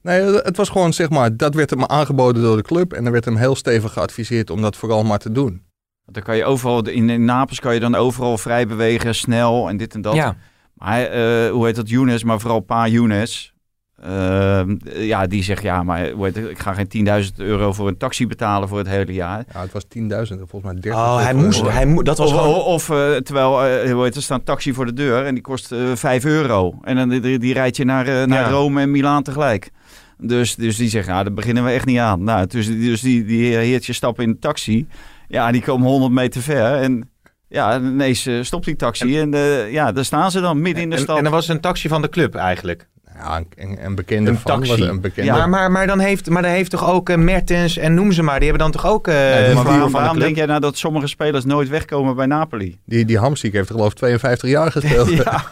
[0.02, 2.92] Nee, het was gewoon zeg maar, dat werd hem aangeboden door de club.
[2.92, 5.64] En er werd hem heel stevig geadviseerd om dat vooral maar te doen.
[6.06, 9.76] Dan kan je overal, in, in Napels kan je dan overal vrij bewegen, snel en
[9.76, 10.14] dit en dat.
[10.14, 10.36] Ja.
[10.74, 13.54] Maar eh, hoe heet dat, Younes, maar vooral Pa Younes.
[14.02, 17.88] Ehm, ja, die zegt ja, maar hoe heet het, ik ga geen 10.000 euro voor
[17.88, 19.44] een taxi betalen voor het hele jaar.
[19.52, 20.92] Ja, het was 10.000, volgens mij 30.
[20.92, 21.70] Oh, hij of, moest.
[21.70, 22.54] Hij mo dat was Of, gewoon...
[22.54, 25.34] of eh, terwijl, eh, hoe heet het, er staat een taxi voor de deur en
[25.34, 26.74] die kost eh 5 euro.
[26.82, 28.48] En dan die, die rijdt je naar, naar Ja.
[28.50, 29.70] Rome en Milaan tegelijk.
[30.18, 32.24] Dus, dus die zeggen, ja, daar beginnen we echt niet aan.
[32.24, 34.86] Nou, dus, dus die, die heertje stappen in de taxi.
[35.28, 37.10] Ja, die komen 100 meter ver en
[37.48, 40.90] ja, ineens eh, stopt die taxi en, eh, ja, daar staan ze dan midden in
[40.90, 41.16] de En, stad.
[41.16, 42.88] en dat was een taxi van de club eigenlijk.
[43.18, 44.82] Ja, een, een bekende Een was taxi.
[44.82, 45.30] een bekende.
[45.32, 48.22] Maar, maar, maar, dan heeft, maar dan heeft toch ook eh, Mertens en noem ze
[48.22, 50.76] maar, die hebben dan toch ook maar verhuur waarom, van de denk jij nou dat
[50.78, 52.78] sommige spelers nooit wegkomen bij Napoli?
[52.84, 55.08] Die, die Hamsik heeft er geloof ik 52 jaar gespeeld.
[55.24, 55.42] Ja.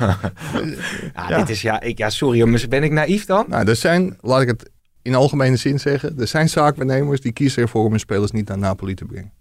[1.29, 3.45] Ja, Dit is, ja, ik, ja, sorry, jongens, ben ik naïef dan?
[3.49, 4.71] Nou, er zijn, laat ik het
[5.03, 8.59] in algemene zin zeggen, er zijn zaakwaarnemers die kiezen ervoor om hun spelers niet naar
[8.59, 9.33] Napoli te brengen.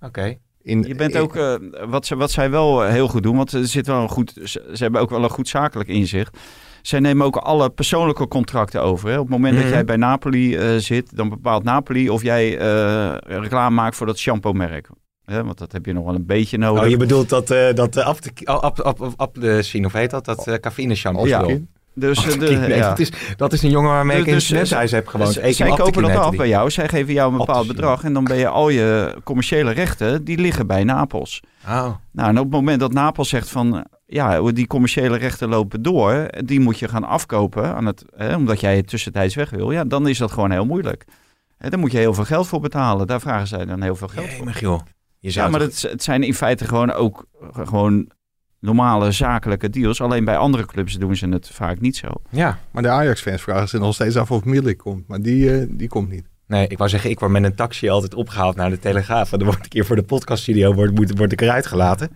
[0.00, 0.36] Oké.
[0.62, 1.54] In, Je bent ook, eh,
[1.88, 4.32] wat, ze, wat zij wel eh, heel goed doen, want er zit wel een goed,
[4.44, 6.38] ze, ze hebben ook wel een goed zakelijk inzicht.
[6.82, 9.08] Zij nemen ook alle persoonlijke contracten over.
[9.08, 9.14] Hè.
[9.14, 9.62] Op het moment Mhm.
[9.62, 14.06] dat jij bij Napoli eh, zit, dan bepaalt Napoli of jij eh, reclame maakt voor
[14.06, 14.88] dat shampoo-merk.
[15.24, 16.82] Hè, want dat heb je nog wel een beetje nodig.
[16.82, 19.36] Oh, je bedoelt dat, eh dat uh, ap, ap, ap, ap,
[19.84, 20.24] of heet dat?
[20.24, 21.26] Dat uh, cafeïne shampoo.
[21.26, 21.46] Ja.
[21.98, 22.88] Dus, Oh, de, nee, ja.
[22.88, 25.38] dat, is, dat is een jongen waarmee ik in Dus- het dus- heb gewoond.
[25.50, 26.70] Zij kopen dat af bij jou.
[26.70, 28.04] Zij geven jou een bepaald bedrag.
[28.04, 31.42] En dan ben je al je commerciële rechten, die liggen bij Napels.
[31.64, 31.88] Oh.
[32.12, 33.86] Nou, en op het moment dat Napels zegt van...
[34.06, 36.28] Ja, die commerciële rechten lopen door.
[36.44, 37.74] Die moet je gaan afkopen.
[37.74, 39.70] Aan het, hè, omdat jij tussentijds weg wil.
[39.70, 41.04] Ja, dan is dat gewoon heel moeilijk.
[41.58, 43.06] Hè, daar moet je heel veel geld voor betalen.
[43.06, 44.50] Daar vragen zij dan heel veel geld voor.
[44.60, 44.80] Joh.
[45.18, 48.10] Je Ja, maar het, het zijn in feite gewoon ook gewoon
[48.60, 50.00] normale zakelijke deals.
[50.00, 52.08] Alleen bij andere clubs doen ze het vaak niet zo.
[52.30, 52.58] Ja.
[52.70, 55.08] Maar de Ajax-fans vragen zich nog steeds af of Milik komt.
[55.08, 56.24] Maar die, uh, die komt niet.
[56.46, 59.32] Nee, ik wou zeggen, ik word met een taxi altijd opgehaald naar de Telegraaf.
[59.32, 62.10] En dan word ik hier voor de podcaststudio word, word, word ik eruit gelaten.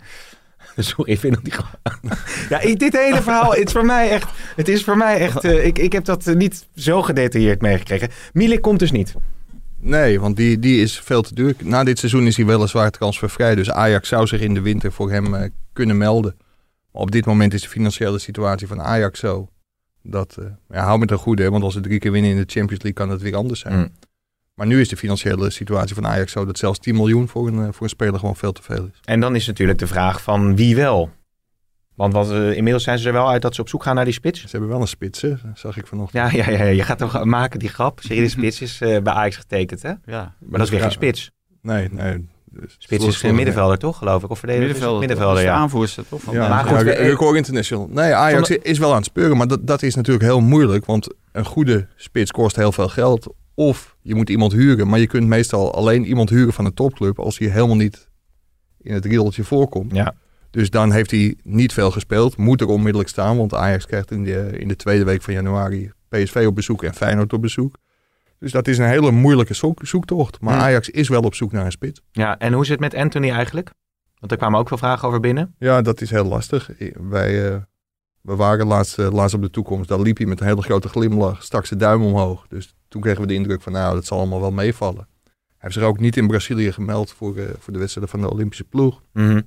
[0.76, 2.18] Sorry, ik vind dat niet gewoon.
[2.48, 4.28] Ja, dit hele verhaal, het is voor mij echt.
[4.56, 5.44] Het is voor mij echt.
[5.44, 8.08] Uh, ik, ik heb dat uh, niet zo gedetailleerd meegekregen.
[8.32, 9.14] Milik komt dus niet.
[9.80, 11.54] Nee, want die, die is veel te duur.
[11.62, 13.54] Na dit seizoen is hij weliswaar transfervrij.
[13.54, 16.36] Dus Ajax zou zich in de winter voor hem uh, kunnen melden.
[16.92, 19.48] Maar op dit moment is de financiële situatie van Ajax zo.
[20.02, 22.44] Dat, uh, ja, hou met een goede, want als ze drie keer winnen in de
[22.46, 23.78] Champions League kan het weer anders zijn.
[23.78, 23.88] Mm.
[24.54, 27.58] Maar nu is de financiële situatie van Ajax zo dat zelfs 10 miljoen voor een,
[27.58, 29.00] uh, voor een speler gewoon veel te veel is.
[29.04, 31.10] En dan is natuurlijk de vraag van wie wel.
[32.00, 34.04] Want wat, uh, inmiddels zijn ze er wel uit dat ze op zoek gaan naar
[34.04, 34.40] die spits.
[34.40, 35.34] Ze hebben wel een spits, hè?
[35.54, 36.34] zag ik vanochtend.
[36.34, 38.00] Ja, ja, ja, je gaat toch maken die grap.
[38.02, 39.88] Zeg je, de spits is uh, bij Ajax getekend, hè?
[39.88, 40.34] Ja.
[40.38, 40.84] Maar dat is weer Ja.
[40.84, 41.30] geen spits.
[41.62, 42.28] Nee, nee.
[42.44, 44.30] Dus Spits is geen middenvelder, toch, geloof ik?
[44.30, 44.66] Of verdediger?
[44.68, 45.54] Middenvelder, middenvelder ja.
[45.54, 46.20] aanvoerster, toch?
[46.22, 47.88] Van Ja, Maar goed, we- Record International.
[47.90, 50.84] Nee, Ajax Zonder- is wel aan het speuren, maar dat, dat is natuurlijk heel moeilijk.
[50.84, 53.34] Want een goede spits kost heel veel geld.
[53.54, 57.18] Of je moet iemand huren, maar je kunt meestal alleen iemand huren van een topclub
[57.18, 58.08] als hij helemaal niet
[58.82, 59.94] in het riedeltje voorkomt.
[59.94, 60.14] Ja.
[60.50, 64.24] Dus dan heeft hij niet veel gespeeld, moet er onmiddellijk staan, want Ajax krijgt in
[64.24, 67.76] de, in de tweede week van januari PSV op bezoek en Feyenoord op bezoek.
[68.38, 70.40] Dus dat is een hele moeilijke zoek, zoektocht.
[70.40, 70.62] Maar Hmm.
[70.62, 72.00] Ajax is wel op zoek naar een spits.
[72.12, 73.70] ja, en hoe zit het met Anthony eigenlijk?
[74.18, 75.54] Want er kwamen ook veel vragen over binnen.
[75.58, 76.70] Ja, dat is heel lastig.
[77.00, 77.56] Wij, uh,
[78.20, 79.88] we waren laatst, uh, laatst op de toekomst.
[79.88, 82.46] Daar liep hij met een hele grote glimlach, stak zijn duim omhoog.
[82.48, 85.08] Dus toen kregen we de indruk van, nou, dat zal allemaal wel meevallen.
[85.24, 88.30] Hij heeft zich ook niet in Brazilië gemeld voor, uh, voor de wedstrijden van de
[88.30, 89.02] Olympische ploeg.
[89.12, 89.42] Mm -hmm.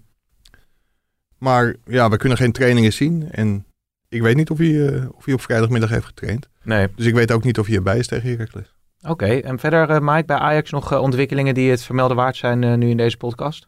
[1.43, 3.31] Maar ja, we kunnen geen trainingen zien.
[3.31, 3.65] En
[4.09, 6.49] Ik weet niet of hij, eh, of hij op vrijdagmiddag heeft getraind.
[6.63, 6.87] Nee.
[6.95, 8.73] Dus ik weet ook niet of hij erbij is tegen Heracles.
[9.07, 12.79] Oké, en verder, eh, Mike, bij Ajax nog eh, ontwikkelingen die het vermelden waard zijn
[12.79, 13.67] nu in deze podcast?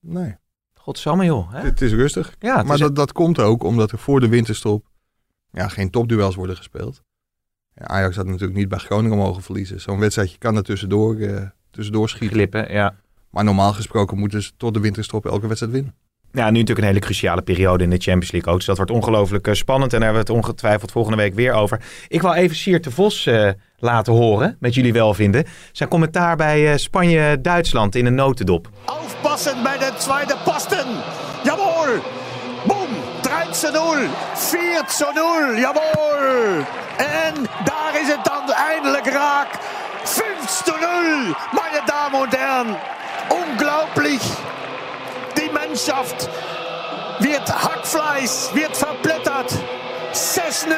[0.00, 0.36] Nee.
[0.74, 1.52] Godsamme joh.
[1.52, 1.60] Hè?
[1.60, 2.34] Het is rustig.
[2.38, 4.86] Ja, het maar is- dat, dat komt ook omdat er voor de winterstop
[5.50, 7.02] ja, geen topduels worden gespeeld.
[7.74, 9.80] Ja, Ajax had natuurlijk niet bij Groningen mogen verliezen.
[9.80, 11.16] Zo'n wedstrijdje kan er tussendoor,
[11.70, 12.36] tussendoor schieten.
[12.36, 12.94] Glippen, ja.
[13.30, 15.94] Maar normaal gesproken moeten ze tot de winterstop elke wedstrijd winnen.
[16.32, 18.58] Ja, nu natuurlijk een hele cruciale periode in de Champions League ook.
[18.58, 19.92] Dus dat wordt ongelooflijk eh, spannend.
[19.92, 21.80] En daar hebben we het ongetwijfeld volgende week weer over.
[22.08, 25.44] Ik wil even Siert de Vos eh, laten horen, met jullie welvinden.
[25.72, 28.68] Zijn commentaar bij eh, Spanje-Duitsland in een notendop.
[28.84, 30.86] Aufpassen bij de tweede posten.
[31.44, 32.00] Jawohl.
[32.66, 32.88] Boom.
[33.20, 33.82] 3 zu 0.
[34.34, 35.58] 4 zu 0.
[35.58, 36.64] Jawohl.
[36.96, 39.58] En daar is het dan eindelijk raak.
[40.04, 41.34] 5 zu 0.
[41.52, 42.76] Meine Damen und Herren.
[43.30, 44.22] Unglaublich.
[45.50, 46.28] Die Mannschaft
[47.20, 49.52] wird Hackfleisch, wird verblättert.
[50.12, 50.70] 6-0.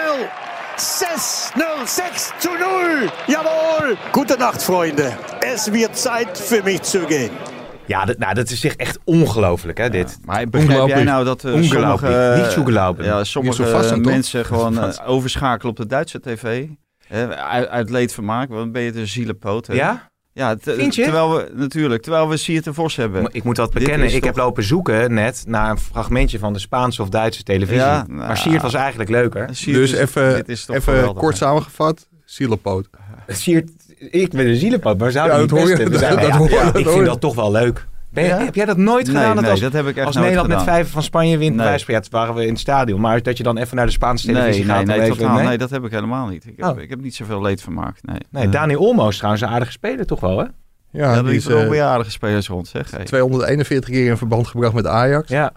[0.76, 3.10] 6-0, 6 zu 0.
[3.26, 3.96] Jawohl.
[4.12, 5.12] Gute Nacht, Freunde.
[5.40, 7.30] Es wird Zeit für mich zu gehen.
[7.86, 10.18] Ja, dat, nou, dat is echt, echt ongelooflijk, hè, dit.
[10.24, 12.12] Maar begrijp jij nou dat Ongelooflijk.
[12.14, 13.04] sommige, Niet zo gelopen.
[13.04, 15.04] ja, Niet sommige zo vast, mensen gewoon Vast.
[15.04, 16.66] overschakelen op de Duitse tv?
[17.06, 19.66] Hè, uit, uit leedvermaak, want dan ben je de zielenpoot.
[19.66, 19.74] hè?
[19.74, 20.10] Ja?
[20.34, 21.02] Ja, te- Vind je?
[21.02, 23.22] terwijl we natuurlijk, terwijl we Siert de Vos hebben.
[23.22, 26.58] Maar Ik moet Dit bekennen, ik heb lopen zoeken net naar een fragmentje van de
[26.58, 27.76] Spaanse of Duitse televisie.
[27.80, 29.46] Ja, nou, maar Siert was eigenlijk leuker.
[29.64, 32.88] dus even, even kort samengevat, zielepoot.
[33.26, 33.70] Siert,
[34.10, 36.36] ik ben een zielenpad, maar zou Ja, die dat hoor je- beste dat- dat Ja,
[36.36, 37.86] hoor dat ik hoor vind dat toch wel leuk.
[38.12, 38.44] Ben je- Ja?
[38.44, 39.36] Heb jij dat nooit Nee, gedaan?
[39.42, 40.64] nee, als, dat heb ik echt als Nederland gedaan.
[40.64, 41.84] met vijf van Spanje wint, Nee.
[41.86, 42.00] nee.
[42.10, 43.00] waren we in het stadion.
[43.00, 44.86] Maar dat je dan even naar de Spaanse televisie Nee, nee, gaat.
[44.86, 45.46] nee, even- totaal, nee?
[45.46, 45.58] nee?
[45.58, 46.46] dat heb ik helemaal niet.
[46.46, 46.80] Ik heb, Oh.
[46.80, 47.98] ik heb niet zoveel leedvermaak.
[48.02, 50.44] Nee, Nee, Eh, Dani Olmo is trouwens een aardige speler toch wel, hè?
[50.90, 52.90] Ja, Ja, die is wel eh, weer aardige spelers rond, zeg.
[52.90, 53.04] Hey.
[53.04, 55.28] 241 keer in verband gebracht met Ajax.
[55.28, 55.52] Ja.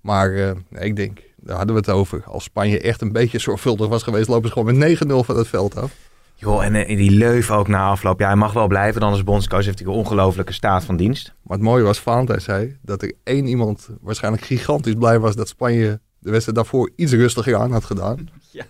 [0.00, 2.22] Maar eh, ik denk, daar hadden we het over.
[2.26, 5.48] Als Spanje echt een beetje zorgvuldig was geweest, lopen ze gewoon met 9-0 van het
[5.48, 5.92] veld af.
[6.38, 8.20] Joh, en eh, die Leuf ook na afloop.
[8.20, 9.00] Ja, hij mag wel blijven.
[9.00, 11.34] Dan als bondscoach heeft hij een ongelofelijke staat van dienst.
[11.42, 15.48] Maar het mooie was, Valentijn zei dat er één iemand waarschijnlijk gigantisch blij was dat
[15.48, 18.28] Spanje de wedstrijd daarvoor iets rustiger aan had gedaan.
[18.50, 18.64] Ja.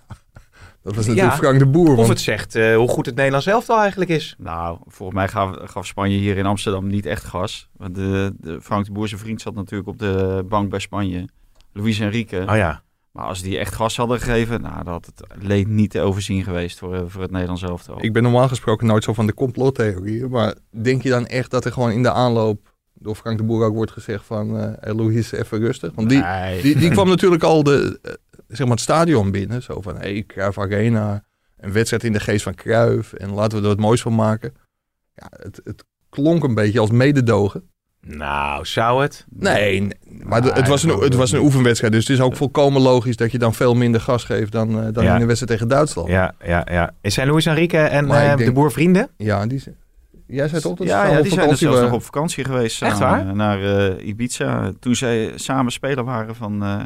[0.83, 1.39] Dat was natuurlijk Ja.
[1.41, 1.91] Frank de Boer.
[1.91, 4.35] Of want- het zegt eh, hoe goed het Nederlands elftal eigenlijk is.
[4.39, 7.69] Nou, volgens mij gaf, gaf Spanje hier in Amsterdam niet echt gas.
[7.77, 11.29] Want de, de Frank de Boer, zijn vriend, zat natuurlijk op de bank bij Spanje.
[11.73, 12.45] Luis Enrique.
[12.49, 12.83] Oh ja.
[13.17, 16.43] Maar als die echt gas hadden gegeven, nou, dat had het leed niet te overzien
[16.45, 18.05] geweest voor, eh, voor het Nederlands elftal.
[18.05, 20.31] Ik ben normaal gesproken nooit zo van de complottheorieën.
[20.31, 23.65] Maar denk je dan echt dat er gewoon in de aanloop door Frank de Boer
[23.65, 25.93] ook wordt gezegd van eh hey, Louis, even rustig?
[25.95, 26.63] Want die, Nee.
[26.63, 28.13] die, die kwam natuurlijk al de, eh,
[28.49, 29.63] zeg maar het stadion binnen.
[29.63, 31.25] Zo van, hey, Cruijff Arena,
[31.57, 33.13] een wedstrijd in de geest van Cruijff.
[33.13, 34.55] En laten we er wat moois van maken.
[35.15, 37.71] Ja, het, het klonk een beetje als mededogen.
[38.09, 39.25] Nou, zou het?
[39.31, 39.91] Nee, nee,
[40.25, 41.93] maar het, was een, het was een oefenwedstrijd.
[41.93, 44.93] Dus het is ook volkomen logisch dat je dan veel minder gas geeft dan, eh,
[44.93, 45.13] dan Ja.
[45.15, 46.09] in de wedstrijd tegen Duitsland.
[46.09, 46.93] Ja, ja, ja.
[47.03, 49.09] Zijn Luis Enrique en eh, denk- de boer vrienden?
[49.17, 49.77] Ja, die, zijn-
[50.27, 51.97] jij zei toch dat ze ja, ja, op die zijn dus zelfs nog waren?
[51.99, 53.29] op vakantie geweest Echt samen, waar?
[53.29, 53.33] eh,
[53.63, 54.73] naar eh, Ibiza.
[54.81, 56.81] Toen zij samen speler waren van, eh,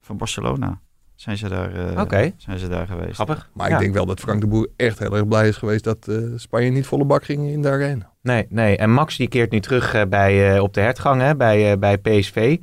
[0.00, 0.80] van Barcelona.
[1.14, 2.32] Zijn ze daar, eh, Oké.
[2.36, 3.14] zijn ze daar geweest.
[3.14, 3.50] Grappig.
[3.54, 3.74] Maar Ja.
[3.74, 6.16] ik denk wel dat Frank de Boer echt heel erg blij is geweest dat eh,
[6.36, 8.11] Spanje niet volle bak ging in de arena.
[8.22, 8.76] Nee, nee.
[8.76, 11.78] En Max die keert nu terug eh, bij, eh, op de hertgang hè, bij, eh,
[11.78, 12.58] bij PSV.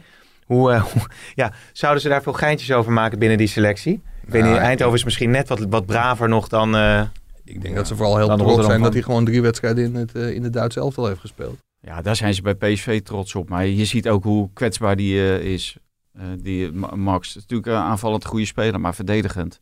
[0.45, 1.01] Hoe, eh, hoe-
[1.35, 3.93] ja, zouden ze daar veel geintjes over maken binnen die selectie?
[4.25, 6.75] Ik weet Nou, niet, Eindhoven is misschien net wat, wat braver nog dan...
[6.75, 7.01] eh,
[7.43, 9.95] Ik denk dat ze vooral heel trots Rotterdam zijn dat hij gewoon drie wedstrijden in
[9.95, 11.57] het, in de Duitse elftal heeft gespeeld.
[11.81, 13.49] Ja, daar zijn ze bij PSV trots op.
[13.49, 15.77] Maar je ziet ook hoe kwetsbaar die eh, is.
[16.13, 17.27] Eh, die Ma- Max.
[17.27, 19.59] Het is natuurlijk een aanvallend goede speler, maar verdedigend.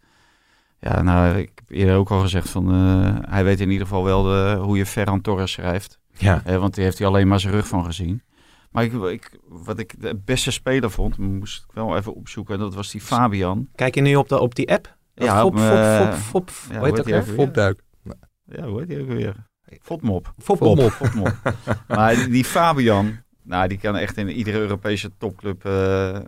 [0.80, 2.71] Ja, nou, ik heb eerder ook al gezegd van...
[2.71, 5.99] eh, hij weet in ieder geval wel de, hoe je Ferran Torres schrijft.
[6.17, 6.41] ja.
[6.45, 8.21] Eh, want die heeft hij alleen maar zijn rug van gezien.
[8.71, 12.53] Maar ik, ik, wat ik de beste speler vond, moest ik wel even opzoeken.
[12.53, 13.67] En dat was die Fabian.
[13.75, 14.95] Kijk je nu op, de, op die app?
[15.13, 17.23] Ja, fop, op, fop, eh, fop, fop, ja, hoe heet dat heet?
[17.23, 17.82] Fopduik.
[18.45, 19.36] Ja, hoe heet die ook weer?
[19.82, 20.34] Fotmop.
[20.38, 20.91] Fopmop.
[20.91, 21.36] Fotmop.
[21.88, 25.71] maar die, die Fabian, nou, die kan echt in iedere Europese topclub uh,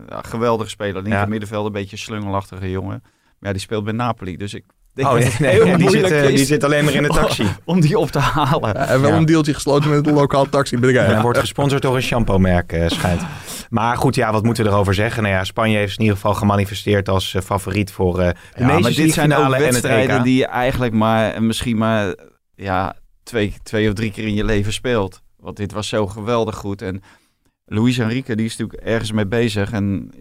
[0.07, 1.03] ja, geweldig spelen.
[1.03, 3.03] Linker middenveld, een beetje slungelachtige jongen.
[3.39, 4.63] Maar ja, die speelt bij Napoli, dus ik
[4.93, 7.45] denk Oh, dat nee, die, zit, eh, is die zit alleen maar in de taxi.
[7.65, 8.73] om die op te halen.
[8.73, 9.15] Ja, en wel Ja.
[9.17, 11.07] een deeltje gesloten met een lokaal taxibedrijf.
[11.07, 13.21] En hij wordt gesponsord door een shampoo-merk, eh, schijnt.
[13.69, 15.23] Maar goed, ja, wat moeten we erover zeggen?
[15.23, 18.79] Nou ja, Spanje heeft in ieder geval gemanifesteerd als eh, favoriet voor eh, de Ja,
[18.79, 22.15] maar dit zijn ook wedstrijden die je eigenlijk maar en misschien maar
[22.55, 25.21] ja, twee, twee of drie keer in je leven speelt.
[25.37, 26.81] Want dit was zo geweldig goed.
[26.81, 27.01] En
[27.65, 29.71] Luis Enrique, die is natuurlijk ergens mee bezig.
[29.71, 30.11] En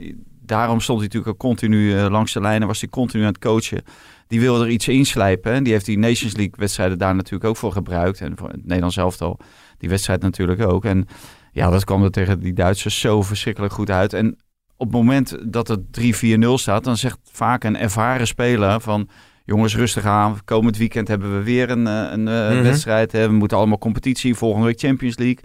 [0.49, 3.39] daarom stond hij natuurlijk ook continu eh, langs de lijnen, was hij continu aan het
[3.39, 3.83] coachen.
[4.27, 5.53] Die wilde er iets inslijpen.
[5.53, 8.21] En die heeft die Nations League wedstrijden daar natuurlijk ook voor gebruikt.
[8.21, 9.39] En voor het Nederlands elftal,
[9.79, 10.85] die wedstrijd natuurlijk ook.
[10.85, 11.07] En
[11.53, 14.13] ja, dat kwam er tegen die Duitsers zo verschrikkelijk goed uit.
[14.13, 14.37] En
[14.77, 19.09] op het moment dat het 3-4-0 staat, dan zegt vaak een ervaren speler van...
[19.45, 20.39] Jongens, rustig aan.
[20.45, 22.63] Komend weekend hebben we weer een, eh, een eh, Mhm.
[22.63, 23.13] wedstrijd.
[23.13, 24.35] We moeten allemaal competitie.
[24.35, 25.39] Volgende week Champions League.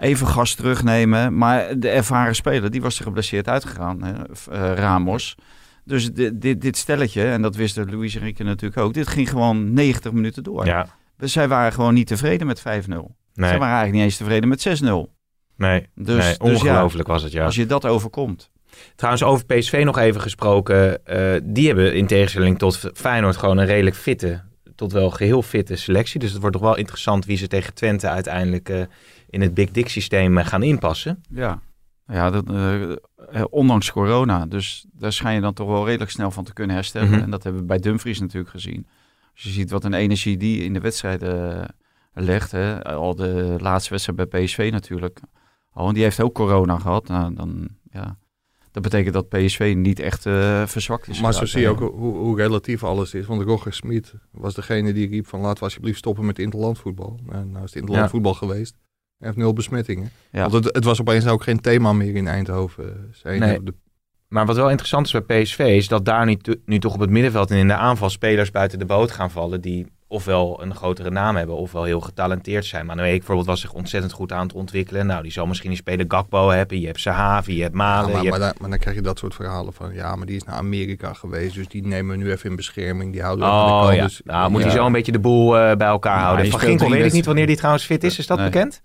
[0.00, 1.38] Even gas terugnemen.
[1.38, 4.02] Maar de ervaren speler, die was er geblesseerd uitgegaan.
[4.02, 4.12] Hè.
[4.50, 5.34] Eh, Ramos.
[5.84, 8.94] Dus dit, dit, dit stelletje, en dat wisten Luis en Rieke natuurlijk ook.
[8.94, 10.66] Dit ging gewoon 90 minuten door.
[10.66, 10.86] Ja.
[11.16, 12.62] Dus zij waren gewoon niet tevreden met 5-0.
[12.64, 13.48] Nee.
[13.48, 15.14] Zij waren eigenlijk niet eens tevreden met 6-0.
[15.56, 17.44] Nee, Dus, nee, dus ja, ongelooflijk was het, ja.
[17.44, 18.50] Als je dat overkomt.
[18.96, 21.04] Trouwens, over PSV nog even gesproken.
[21.04, 24.42] eh, die hebben in tegenstelling tot Feyenoord gewoon een redelijk fitte,
[24.74, 26.20] tot wel geheel fitte selectie.
[26.20, 28.80] Dus het wordt toch wel interessant wie ze tegen Twente uiteindelijk eh,
[29.28, 31.22] in het Big Dick systeem eh, gaan inpassen.
[31.30, 31.60] Ja,
[32.06, 32.96] ja dat, eh, eh,
[33.50, 34.46] ondanks corona.
[34.46, 37.10] Dus daar schijn je dan toch wel redelijk snel van te kunnen herstellen.
[37.10, 37.20] Mhm.
[37.20, 38.86] En dat hebben we bij Dumfries natuurlijk gezien.
[39.36, 41.68] Als je ziet wat een energie die in de wedstrijden eh,
[42.12, 42.50] legt.
[42.50, 42.84] Hè.
[42.84, 45.20] Al de laatste wedstrijd bij PSV natuurlijk.
[45.74, 47.08] Oh, en die heeft ook corona gehad.
[47.08, 48.18] Nou, dan, ja,
[48.70, 51.20] dat betekent dat PSV niet echt eh, verzwakt is.
[51.20, 53.26] Maar zo zie je ook hoe, hoe relatief alles is.
[53.26, 57.18] Want Roger Smit was degene die riep van laten we alsjeblieft stoppen met interlandvoetbal.
[57.28, 58.76] En nou is het interlandvoetbal geweest.
[59.18, 60.10] Hij heeft nul besmettingen.
[60.30, 60.48] Ja.
[60.48, 63.10] Want het, het was opeens ook geen thema meer in Eindhoven.
[63.12, 63.62] Zijn Nee.
[63.62, 63.74] de-
[64.28, 67.10] Maar wat wel interessant is bij PSV is dat daar nu, nu toch op het
[67.10, 71.10] middenveld en in de aanval spelers buiten de boot gaan vallen die ofwel een grotere
[71.10, 72.86] naam hebben ofwel heel getalenteerd zijn.
[72.86, 75.06] Maar Noé bijvoorbeeld was zich ontzettend goed aan het ontwikkelen.
[75.06, 76.80] Nou, die zal misschien die speler Gakpo hebben.
[76.80, 78.06] Je hebt Sahavi, je hebt Malen.
[78.08, 80.16] Ja, maar, je maar, hebt- dan, maar dan krijg je dat soort verhalen van ja,
[80.16, 81.54] maar die is naar Amerika geweest.
[81.54, 83.12] Dus die nemen we nu even in bescherming.
[83.12, 83.94] Die houden we aan de Oh kant.
[83.96, 84.66] ja, Dus, nou moet ja.
[84.66, 86.44] hij zo een beetje de boel eh, bij elkaar Ja, houden.
[86.44, 88.18] je Van Ginkel weet ik niet wanneer die trouwens fit is.
[88.18, 88.50] Is dat Nee.
[88.50, 88.80] bekend?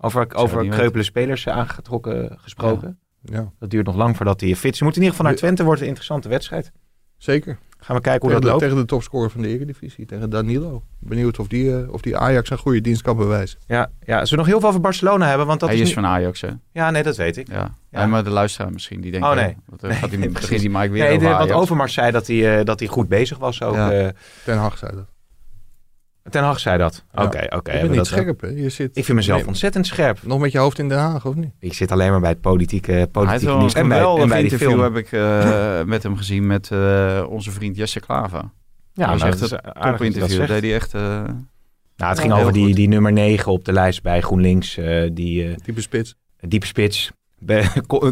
[0.00, 2.98] Over, over kreupele spelers eh, aangetrokken gesproken.
[3.22, 4.78] Ja, Dat duurt nog lang voordat hij fit is.
[4.78, 5.64] Ze moeten in ieder geval naar Twente.
[5.64, 6.72] Wordt een interessante wedstrijd.
[7.16, 7.58] zeker.
[7.82, 8.62] Gaan we kijken hoe Tegen dat de, loopt.
[8.62, 10.82] tegen de topscorer van de Eredivisie, tegen Danilo.
[10.98, 13.58] Benieuwd of die, eh, of die Ajax een goede dienst kan bewijzen.
[13.66, 15.46] Ja, ja, zullen we nog heel veel over Barcelona hebben?
[15.46, 16.48] Want dat Hij is, is nu- van Ajax, hè?
[16.72, 17.46] Ja, nee, dat weet ik.
[17.90, 18.06] Ja.
[18.06, 19.26] Maar de luisteraar misschien, die denkt...
[19.26, 19.56] Oh, nee.
[19.66, 20.60] Wat, eh, Nee, gaat die, nee, begint precies.
[20.66, 21.50] die Mike weer Nee, over de, want.
[21.52, 23.62] Overmars zei dat hij, dat hij goed bezig was.
[23.62, 23.92] Ook, Ja.
[23.92, 24.08] eh,
[24.44, 25.06] Ten Hag zei dat.
[26.30, 27.04] Ten Hag zei dat.
[27.14, 27.26] Oké, Ja.
[27.28, 27.40] oké.
[27.40, 28.48] je hebben bent we niet dat- scherp, hè?
[28.48, 30.18] Je zit Ik vind mezelf Nee, ontzettend scherp.
[30.22, 31.50] nog met je hoofd in Den Haag, of niet?
[31.60, 33.74] Ik zit alleen maar bij het politieke, politieke wel nieuws.
[33.74, 34.80] een En bij, en bij die interview film.
[34.82, 38.42] heb ik eh, met hem gezien met eh, onze vriend Jesse Klaver.
[38.92, 40.36] Ja, hij nou, dat is dat topinterview.
[40.36, 40.48] zegt.
[40.48, 40.94] deed hij echt...
[40.94, 41.00] eh,
[41.96, 42.74] Nou, het ging over die, goed.
[42.76, 44.76] die nummer 9 op de lijst bij GroenLinks.
[44.76, 46.14] eh, die eh, Type spits.
[46.40, 47.10] diepe spits.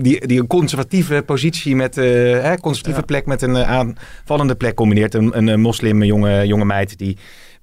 [0.00, 2.04] Die, die een conservatieve positie met eh
[2.42, 3.04] hè, conservatieve Ja.
[3.06, 5.14] plek met een aanvallende plek combineert.
[5.14, 7.18] Een, een, moslim jonge, jonge meid die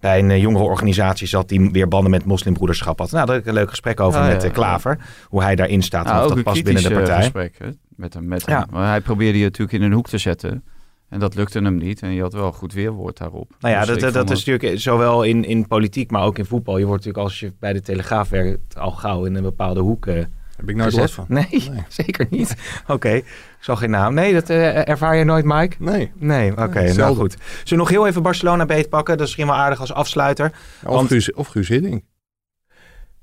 [0.06, 3.12] bij een eh, jongere organisatie zat die weer banden met moslimbroederschap had.
[3.12, 4.98] Nou, daar heb ik een leuk gesprek over Ja, met ja, eh, Klaver.
[5.30, 7.22] Hoe hij daarin staat nou, of ook dat past binnen de eh, partij.
[7.22, 8.28] gesprek hè, met hem.
[8.28, 8.60] Met Ja.
[8.60, 8.68] hem.
[8.72, 10.64] Maar hij probeerde je natuurlijk in een hoek te zetten.
[11.10, 12.02] En dat lukte hem niet.
[12.02, 13.52] En je had wel goed weerwoord daarop.
[13.60, 16.78] Nou ja, Dus dat, dat, is natuurlijk zowel in, in politiek, maar ook in voetbal.
[16.78, 20.06] Je wordt natuurlijk als je bij de Telegraaf werkt al gauw in een bepaalde hoek
[20.06, 20.24] eh,
[20.56, 21.26] Heb ik nooit last van.
[21.28, 21.84] Nee, Nee.
[22.06, 22.56] zeker niet.
[22.88, 23.26] Oké, ik
[23.60, 24.14] zal geen naam.
[24.14, 25.76] Nee, dat eh, ervaar je nooit, Mike?
[25.80, 26.12] Nee.
[26.16, 27.32] Nee, oké, Nee, nou goed.
[27.42, 29.18] Zullen we nog heel even Barcelona beetpakken?
[29.18, 30.52] Dat is misschien wel aardig als afsluiter.
[30.84, 32.04] Of, Want- Guus, of Guus Hiddink.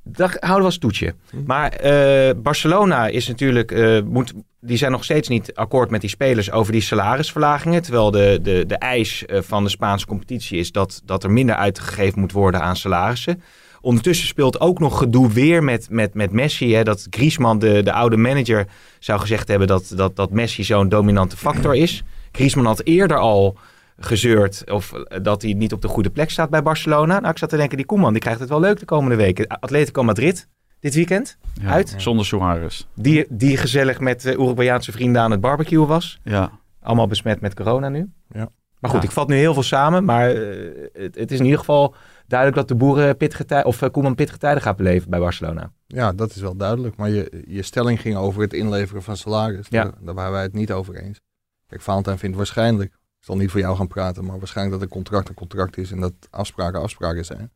[0.05, 1.15] Dat houden we als toetje.
[1.31, 1.37] Hm.
[1.47, 6.11] Maar eh, Barcelona is natuurlijk, eh, moet, die zijn nog steeds niet akkoord met die
[6.11, 7.83] spelers over die salarisverlagingen.
[7.83, 12.21] Terwijl de, de, de eis van de Spaanse competitie is dat, dat er minder uitgegeven
[12.21, 13.43] moet worden aan salarissen.
[13.83, 16.75] Ondertussen speelt ook nog gedoe weer met, met, met Messi.
[16.75, 18.67] Hè, dat Griezmann, de, de oude manager,
[18.99, 22.03] zou gezegd hebben dat, dat, dat Messi zo'n dominante factor is.
[22.33, 23.57] Griezmann had eerder al
[23.99, 27.19] gezeurd of eh, dat hij niet op de goede plek staat bij Barcelona.
[27.19, 29.47] Nou, ik zat te denken, die Koeman die krijgt het wel leuk de komende weken.
[29.47, 30.49] Atletico Madrid
[30.81, 31.95] dit weekend ja, uit.
[31.97, 32.85] Zonder Suarez.
[32.95, 36.21] Die, die gezellig met uh, Uruguayaanse vrienden aan het barbecue was.
[36.25, 36.51] Ja.
[36.83, 38.11] Allemaal besmet met corona nu.
[38.29, 38.49] Ja.
[38.79, 39.09] Maar goed, Ja.
[39.09, 40.05] ik vat nu heel veel samen.
[40.05, 41.95] Maar eh, het, het is in ieder geval
[42.27, 45.73] duidelijk dat de boeren pittige tijden, of eh, Koeman pittige tijden gaat beleven bij Barcelona.
[45.87, 46.97] Ja, dat is wel duidelijk.
[46.97, 49.67] Maar je, je stelling ging over het inleveren van salaris.
[49.69, 49.83] Ja.
[49.83, 51.21] Daar, daar waren wij het niet over eens.
[51.67, 54.95] Kijk, Valentijn vindt waarschijnlijk, ik zal niet voor jou gaan praten, maar waarschijnlijk dat een
[54.95, 57.53] contract een contract is en dat afspraken afspraken zijn.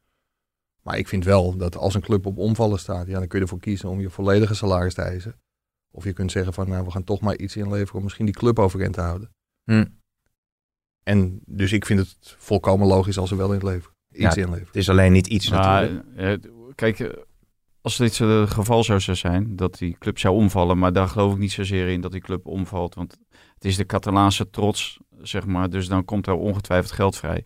[0.83, 3.45] Maar ik vind wel dat als een club op omvallen staat, ja, dan kun je
[3.45, 5.41] ervoor kiezen om je volledige salaris te eisen.
[5.91, 8.35] Of je kunt zeggen van, nou, we gaan toch maar iets inleveren om misschien die
[8.35, 9.31] club overeind te houden.
[9.65, 9.85] Hm.
[11.03, 13.96] En dus ik vind het volkomen logisch als ze wel in het.
[14.17, 14.67] Iets Ja, inleveren.
[14.67, 16.05] Het is alleen niet iets natuurlijk.
[16.17, 16.33] eh,
[16.75, 17.09] kijk, eh,
[17.81, 21.33] als dit zo het geval zou zijn, dat die club zou omvallen, maar daar geloof
[21.33, 23.19] ik niet zozeer in dat die club omvalt, want
[23.55, 27.45] het is de Catalaanse trots, zeg maar, dus dan komt er ongetwijfeld geld vrij.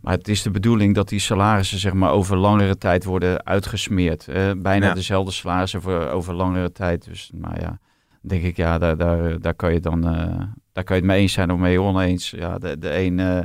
[0.00, 4.28] Maar het is de bedoeling dat die salarissen zeg maar, over langere tijd worden uitgesmeerd.
[4.28, 4.94] Eh, bijna Ja.
[4.94, 7.04] dezelfde salarissen voor, over langere tijd.
[7.04, 7.78] Dus nou ja,
[8.22, 10.42] denk ik, ja, daar, daar, daar kan je dan eh,
[10.72, 12.30] daar kan je het mee eens zijn of mee oneens.
[12.30, 13.40] Ja, de, de een eh,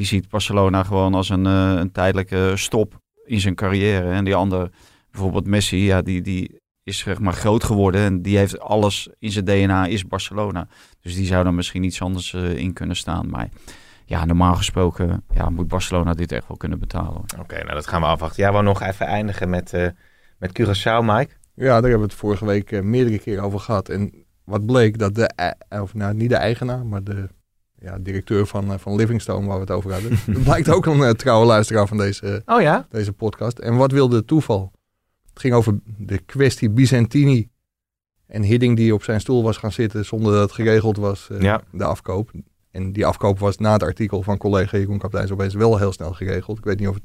[0.00, 4.10] die ziet Barcelona gewoon als een, eh, een tijdelijke stop in zijn carrière.
[4.10, 4.70] En die ander,
[5.10, 8.00] bijvoorbeeld Messi, ja, die, die, is zeg maar groot geworden.
[8.00, 10.68] En die heeft alles in zijn DNA, is Barcelona.
[11.00, 13.30] Dus die zou dan misschien iets anders eh, in kunnen staan.
[13.30, 13.48] Maar
[14.04, 17.22] ja, normaal gesproken ja, moet Barcelona dit echt wel kunnen betalen.
[17.38, 18.42] Oké, nou dat gaan we afwachten.
[18.42, 19.88] Jij wou nog even eindigen met, eh
[20.38, 21.34] met Curaçao, Mike.
[21.54, 23.88] Ja, daar hebben we het vorige week meerdere keren over gehad.
[23.88, 27.28] En wat bleek, dat de, of nou niet de eigenaar, maar de
[27.80, 30.18] ja, directeur van, eh, van Livingstone, waar we het over hadden.
[30.26, 32.86] dat blijkt ook een eh, trouwe luisteraar van deze, Oh ja?
[32.90, 33.58] deze podcast.
[33.58, 34.72] En wat wilde het toeval?
[35.30, 37.48] Het ging over de kwestie Byzantini
[38.26, 41.40] en Hidding die op zijn stoel was gaan zitten zonder dat het geregeld was, eh,
[41.40, 41.60] Ja.
[41.72, 42.30] de afkoop.
[42.70, 46.12] En die afkoop was na het artikel van collega Jeroen Kapteins opeens wel heel snel
[46.12, 46.58] geregeld.
[46.58, 47.02] Ik weet niet of het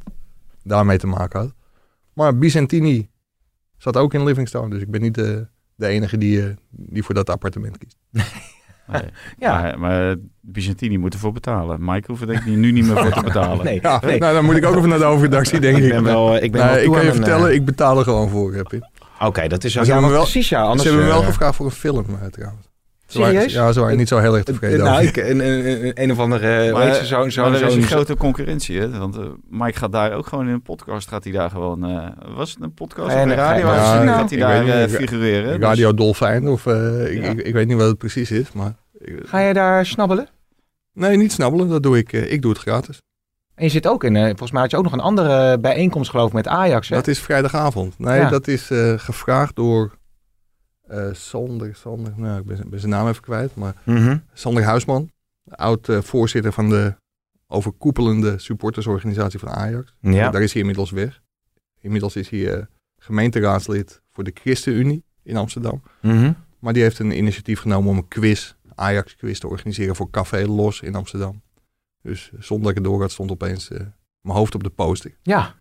[0.63, 1.53] daarmee te maken had.
[2.13, 3.09] Maar Byzantini
[3.77, 7.15] zat ook in Livingstone, dus ik ben niet de, de enige die, eh, die voor
[7.15, 7.97] dat appartement kiest.
[8.87, 9.01] Nee.
[9.39, 9.61] Ja.
[9.61, 11.77] Maar, maar Byzantini moet ervoor betalen.
[11.81, 13.65] Mike hoeft er denk ik nu niet meer voor te betalen.
[13.65, 13.79] Nee.
[13.81, 14.19] Ja, nee.
[14.19, 15.83] nou dan moet ik ook even naar de overredactie, denk ik.
[15.83, 18.29] Ik ben wel, ik ben wel ik kan je vertellen, eh, ik betaal er gewoon
[18.29, 18.87] voor, heb je.
[19.19, 20.61] Oké, dat is Maar ja, ze hebben maar me wel- precies ja.
[20.61, 22.67] Anders, Ze hebben me wel eh, gevraagd voor een film, eh, trouwens.
[23.23, 23.53] Serieus?
[23.53, 25.07] ja, ze waren niet zo heel erg tevreden nou, over.
[25.07, 27.81] ik, een, een, een, een of andere, Maar, ze, zo'n zo, maar er is zo'n-
[27.81, 28.97] een grote concurrentie, hè?
[28.97, 31.85] Want eh, Mike gaat daar ook gewoon in een podcast, gaat hij daar gewoon...
[31.85, 33.65] eh, was het een podcast En, of een eh, radio?
[33.67, 35.59] ja, ja, gaat hij daar niet, eh, figureren?
[35.59, 37.29] Dus- Radio Dolfijn of eh, ik, Ja.
[37.29, 38.75] ik, ik weet niet wat het precies is, maar...
[38.99, 40.27] ik- Ga je daar snabbelen?
[40.93, 42.13] nee, niet snabbelen, dat doe ik.
[42.13, 43.01] eh, ik doe het gratis.
[43.55, 46.09] En je zit ook in, eh, volgens mij had je ook nog een andere bijeenkomst
[46.09, 46.89] geloof ik met Ajax.
[46.89, 46.95] Hè?
[46.95, 47.99] Dat is vrijdagavond.
[47.99, 48.29] Nee, Ja.
[48.29, 49.91] dat is eh, gevraagd door
[50.87, 54.17] eh Sander, Sander, nou, ik ben, zijn- ben zijn naam even kwijt, maar Mhm.
[54.33, 55.09] Sander Huisman,
[55.49, 56.95] oud-voorzitter van de
[57.47, 59.95] overkoepelende supportersorganisatie van Ajax.
[60.01, 60.29] Ja.
[60.29, 61.21] Daar is hij inmiddels weg.
[61.79, 62.65] Inmiddels is hij eh,
[62.97, 65.81] gemeenteraadslid voor de ChristenUnie in Amsterdam.
[66.01, 66.33] Mhm.
[66.59, 70.81] Maar die heeft een initiatief genomen om een quiz, Ajax-quiz, te organiseren voor Café Los
[70.81, 71.41] in Amsterdam.
[72.01, 73.79] Dus zonder dat ik het door had, stond opeens eh,
[74.21, 75.17] mijn hoofd op de poster.
[75.21, 75.55] Ja,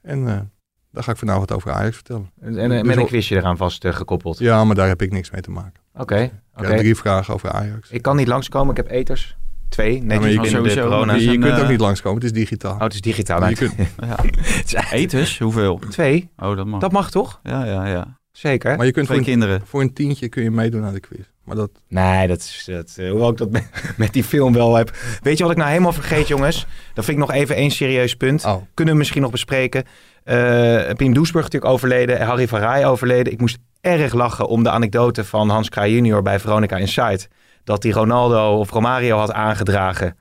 [0.00, 0.50] En
[0.96, 2.30] daar ga ik vanavond wat over Ajax vertellen.
[2.40, 4.38] en, en, Dus met een quizje eraan vast eh, gekoppeld.
[4.38, 5.80] Ja, maar daar heb ik niks mee te maken.
[5.96, 6.66] Oké, Ik oké.
[6.66, 7.90] heb drie vragen over Ajax.
[7.90, 9.36] Ik kan niet langskomen, ik heb eters.
[9.68, 11.14] Twee, netjes je, de sowieso, corona.
[11.14, 12.74] je, je een, kunt ook eh, niet langskomen, het is digitaal.
[12.74, 13.40] Oh, het is digitaal.
[13.40, 14.16] Maar Nou, je kunt, Ja.
[14.16, 15.38] het is eigenlijk- Eters?
[15.38, 15.78] Hoeveel?
[15.90, 16.80] Twee, Oh, dat mag.
[16.80, 17.40] dat mag toch?
[17.42, 18.18] Ja, ja, ja.
[18.32, 18.76] Zeker.
[18.76, 19.66] maar je kunt voor Twee een, kinderen.
[19.66, 21.20] voor een tientje kun je meedoen aan de quiz.
[21.44, 24.74] Maar dat, Nee, dat is, dat, eh, hoewel ik dat met, met die film wel
[24.74, 24.96] heb.
[25.22, 26.66] Weet je wat ik nou helemaal vergeet, jongens?
[26.94, 28.44] Dat vind ik nog even één serieus punt.
[28.44, 29.84] oh, Kunnen we misschien nog bespreken.
[30.26, 32.20] Eh Pim Doesburg natuurlijk overleden.
[32.26, 33.32] Harry van Rij overleden.
[33.32, 37.28] Ik moest erg lachen om de anekdote van Hans Kraaij junior bij Veronica Insight.
[37.64, 40.16] Dat hij Ronaldo of Romario had aangedragen.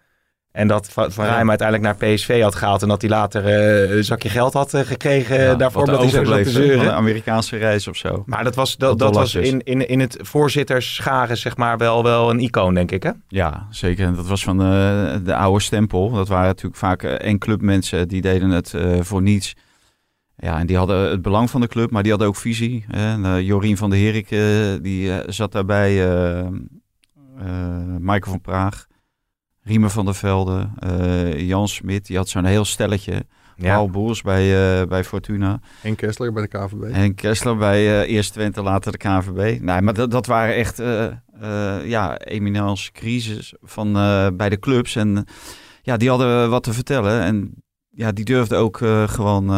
[0.51, 2.81] En dat Van Van Rij hem uiteindelijk naar PSV had gehaald.
[2.81, 5.85] En dat hij later eh, een zakje geld had eh, gekregen Ja, daarvoor.
[5.85, 6.85] Dat hij van zeuren.
[6.85, 8.23] een Amerikaanse reis of zo.
[8.25, 12.39] Maar dat was, dat, was in, in, in het voorzittersscharen zeg maar wel, wel een
[12.39, 13.03] icoon, denk ik.
[13.03, 13.11] Hè?
[13.27, 14.05] Ja, zeker.
[14.05, 14.57] En Dat was van
[15.23, 16.11] de oude stempel.
[16.11, 19.55] Dat waren natuurlijk vaak eh, en clubmensen die deden het voor niets.
[20.37, 22.85] Ja, en die hadden het belang van de club, maar die hadden ook visie.
[22.87, 23.11] Hè.
[23.13, 25.91] En, eh, Jorien van der Herik, eh, die eh, zat daarbij.
[26.09, 26.45] eh, eh,
[27.99, 28.85] Michael van Praag,
[29.61, 32.05] Riemer van der Velde, eh, Jan Smit.
[32.05, 33.25] Die had zo'n heel stelletje.
[33.57, 35.59] Paul Boers bij, eh, bij Fortuna.
[35.83, 36.81] en Kessler bij de KVB.
[36.83, 39.61] En Kessler bij eh Eerst Twente, later de KNVB.
[39.61, 41.05] Nee, maar dat, dat waren echt eh
[41.41, 44.95] eh ja, eminence crisis van, eh, bij de clubs.
[44.95, 45.25] En
[45.81, 47.21] ja, die hadden wat te vertellen.
[47.21, 47.53] En
[47.89, 49.49] ja, die durfden ook eh, gewoon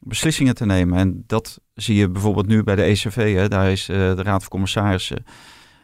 [0.00, 0.98] beslissingen te nemen.
[0.98, 3.34] En dat zie je bijvoorbeeld nu bij de ECV.
[3.34, 3.48] Hè.
[3.48, 5.24] Daar is eh, de Raad van Commissarissen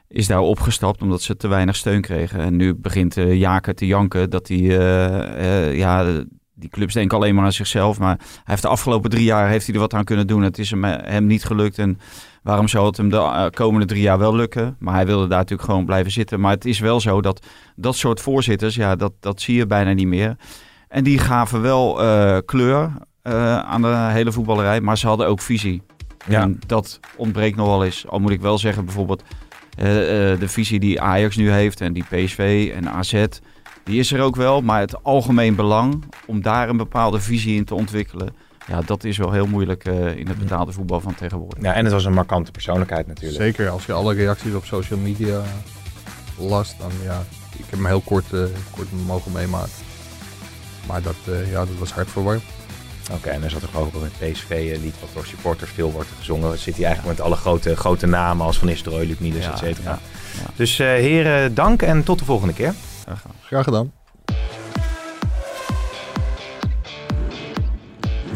[0.09, 2.41] is daar opgestapt omdat ze te weinig steun kregen.
[2.41, 7.45] En nu begint Jaker te janken dat die, eh, ja, die clubs denken alleen maar
[7.45, 7.99] aan zichzelf.
[7.99, 10.43] Maar hij heeft de afgelopen drie jaar heeft hij er wat aan kunnen doen.
[10.43, 11.79] Het is hem, niet gelukt.
[11.79, 11.99] En
[12.43, 14.77] waarom zou het hem de komende drie jaar wel lukken?
[14.79, 16.41] Maar hij wilde daar natuurlijk gewoon blijven zitten.
[16.41, 17.47] Maar het is wel zo dat
[17.77, 20.37] dat soort voorzitters, ja, dat, dat zie je bijna niet meer.
[20.89, 21.95] En die gaven wel
[22.45, 22.93] kleur
[23.27, 24.81] eh, aan de hele voetballerij.
[24.81, 25.83] Maar ze hadden ook visie.
[26.27, 26.41] Ja.
[26.41, 28.09] En dat ontbreekt nog wel eens.
[28.09, 29.23] Al moet ik wel zeggen, bijvoorbeeld
[29.77, 33.25] eh, eh, de visie die Ajax nu heeft en die PSV en AZ,
[33.85, 34.61] die is er ook wel.
[34.61, 38.35] Maar het algemeen belang om daar een bepaalde visie in te ontwikkelen,
[38.67, 41.63] ja, dat is wel heel moeilijk eh, in het betaalde voetbal van tegenwoordig.
[41.63, 43.43] Ja, en het was een markante persoonlijkheid natuurlijk.
[43.43, 45.43] Zeker als je alle reacties op social media
[46.39, 48.27] last, dan ja, ik heb hem heel kort,
[48.71, 49.71] kort mogen meemaken.
[50.87, 52.43] Maar dat, eh, ja, dat was hard verwarmd.
[53.13, 56.09] Oké, en er zat er geloof ik ook een PSV-lied wat door supporters veel wordt
[56.19, 56.49] gezongen.
[56.49, 59.51] Dan zit hij eigenlijk met alle grote, grote namen als Van Nistelrooy, Luc Niels, Ja,
[59.53, 59.91] et cetera.
[59.91, 59.99] ja,
[60.43, 60.47] ja.
[60.57, 62.75] Dus eh, heren, dank en tot de volgende keer.
[63.05, 63.37] Graag gedaan.
[63.43, 63.93] Graag gedaan.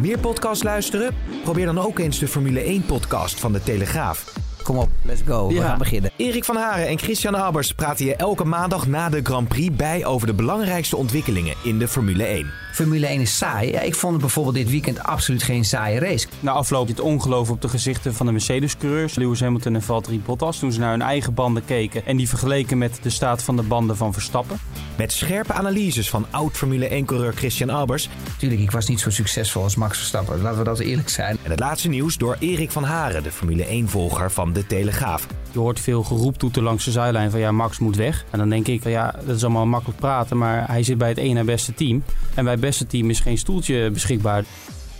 [0.00, 1.14] Meer podcast luisteren?
[1.42, 4.32] Probeer dan ook eens de Formule 1-podcast van de Telegraaf.
[4.62, 5.48] Kom op, let's go.
[5.48, 5.62] We Ja.
[5.68, 6.10] gaan beginnen.
[6.16, 10.04] Erik van Haren en Christian Albers praten je elke maandag na de Grand Prix bij
[10.04, 12.50] over de belangrijkste ontwikkelingen in de Formule 1.
[12.72, 13.70] Formule 1 is saai.
[13.70, 16.26] Ja, ik vond het bijvoorbeeld dit weekend absoluut geen saaie race.
[16.40, 20.58] Na afloop het ongeloof op de gezichten van de Mercedes-coureurs, Lewis Hamilton en Valtteri Bottas,
[20.58, 23.62] toen ze naar hun eigen banden keken en die vergeleken met de staat van de
[23.62, 24.58] banden van Verstappen.
[24.96, 28.08] Met scherpe analyses van oud Formule 1-coureur Christian Albers.
[28.38, 30.40] Tuurlijk, ik was niet zo succesvol als Max Verstappen.
[30.40, 31.38] Laten we dat eerlijk zijn.
[31.42, 35.26] En het laatste nieuws door Erik van Haren, de Formule 1-volger van De Telegraaf.
[35.52, 38.24] Je hoort veel geroep toeten langs de zijlijn van ja, Max moet weg.
[38.30, 41.08] En dan denk ik van ja, dat is allemaal makkelijk praten, maar hij zit bij
[41.08, 42.02] het ene beste team.
[42.34, 44.44] En het beste team is geen stoeltje beschikbaar.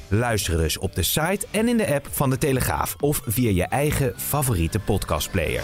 [0.09, 3.65] Luister dus op de site en in de app van De Telegraaf of via je
[3.65, 5.63] eigen favoriete podcastplayer.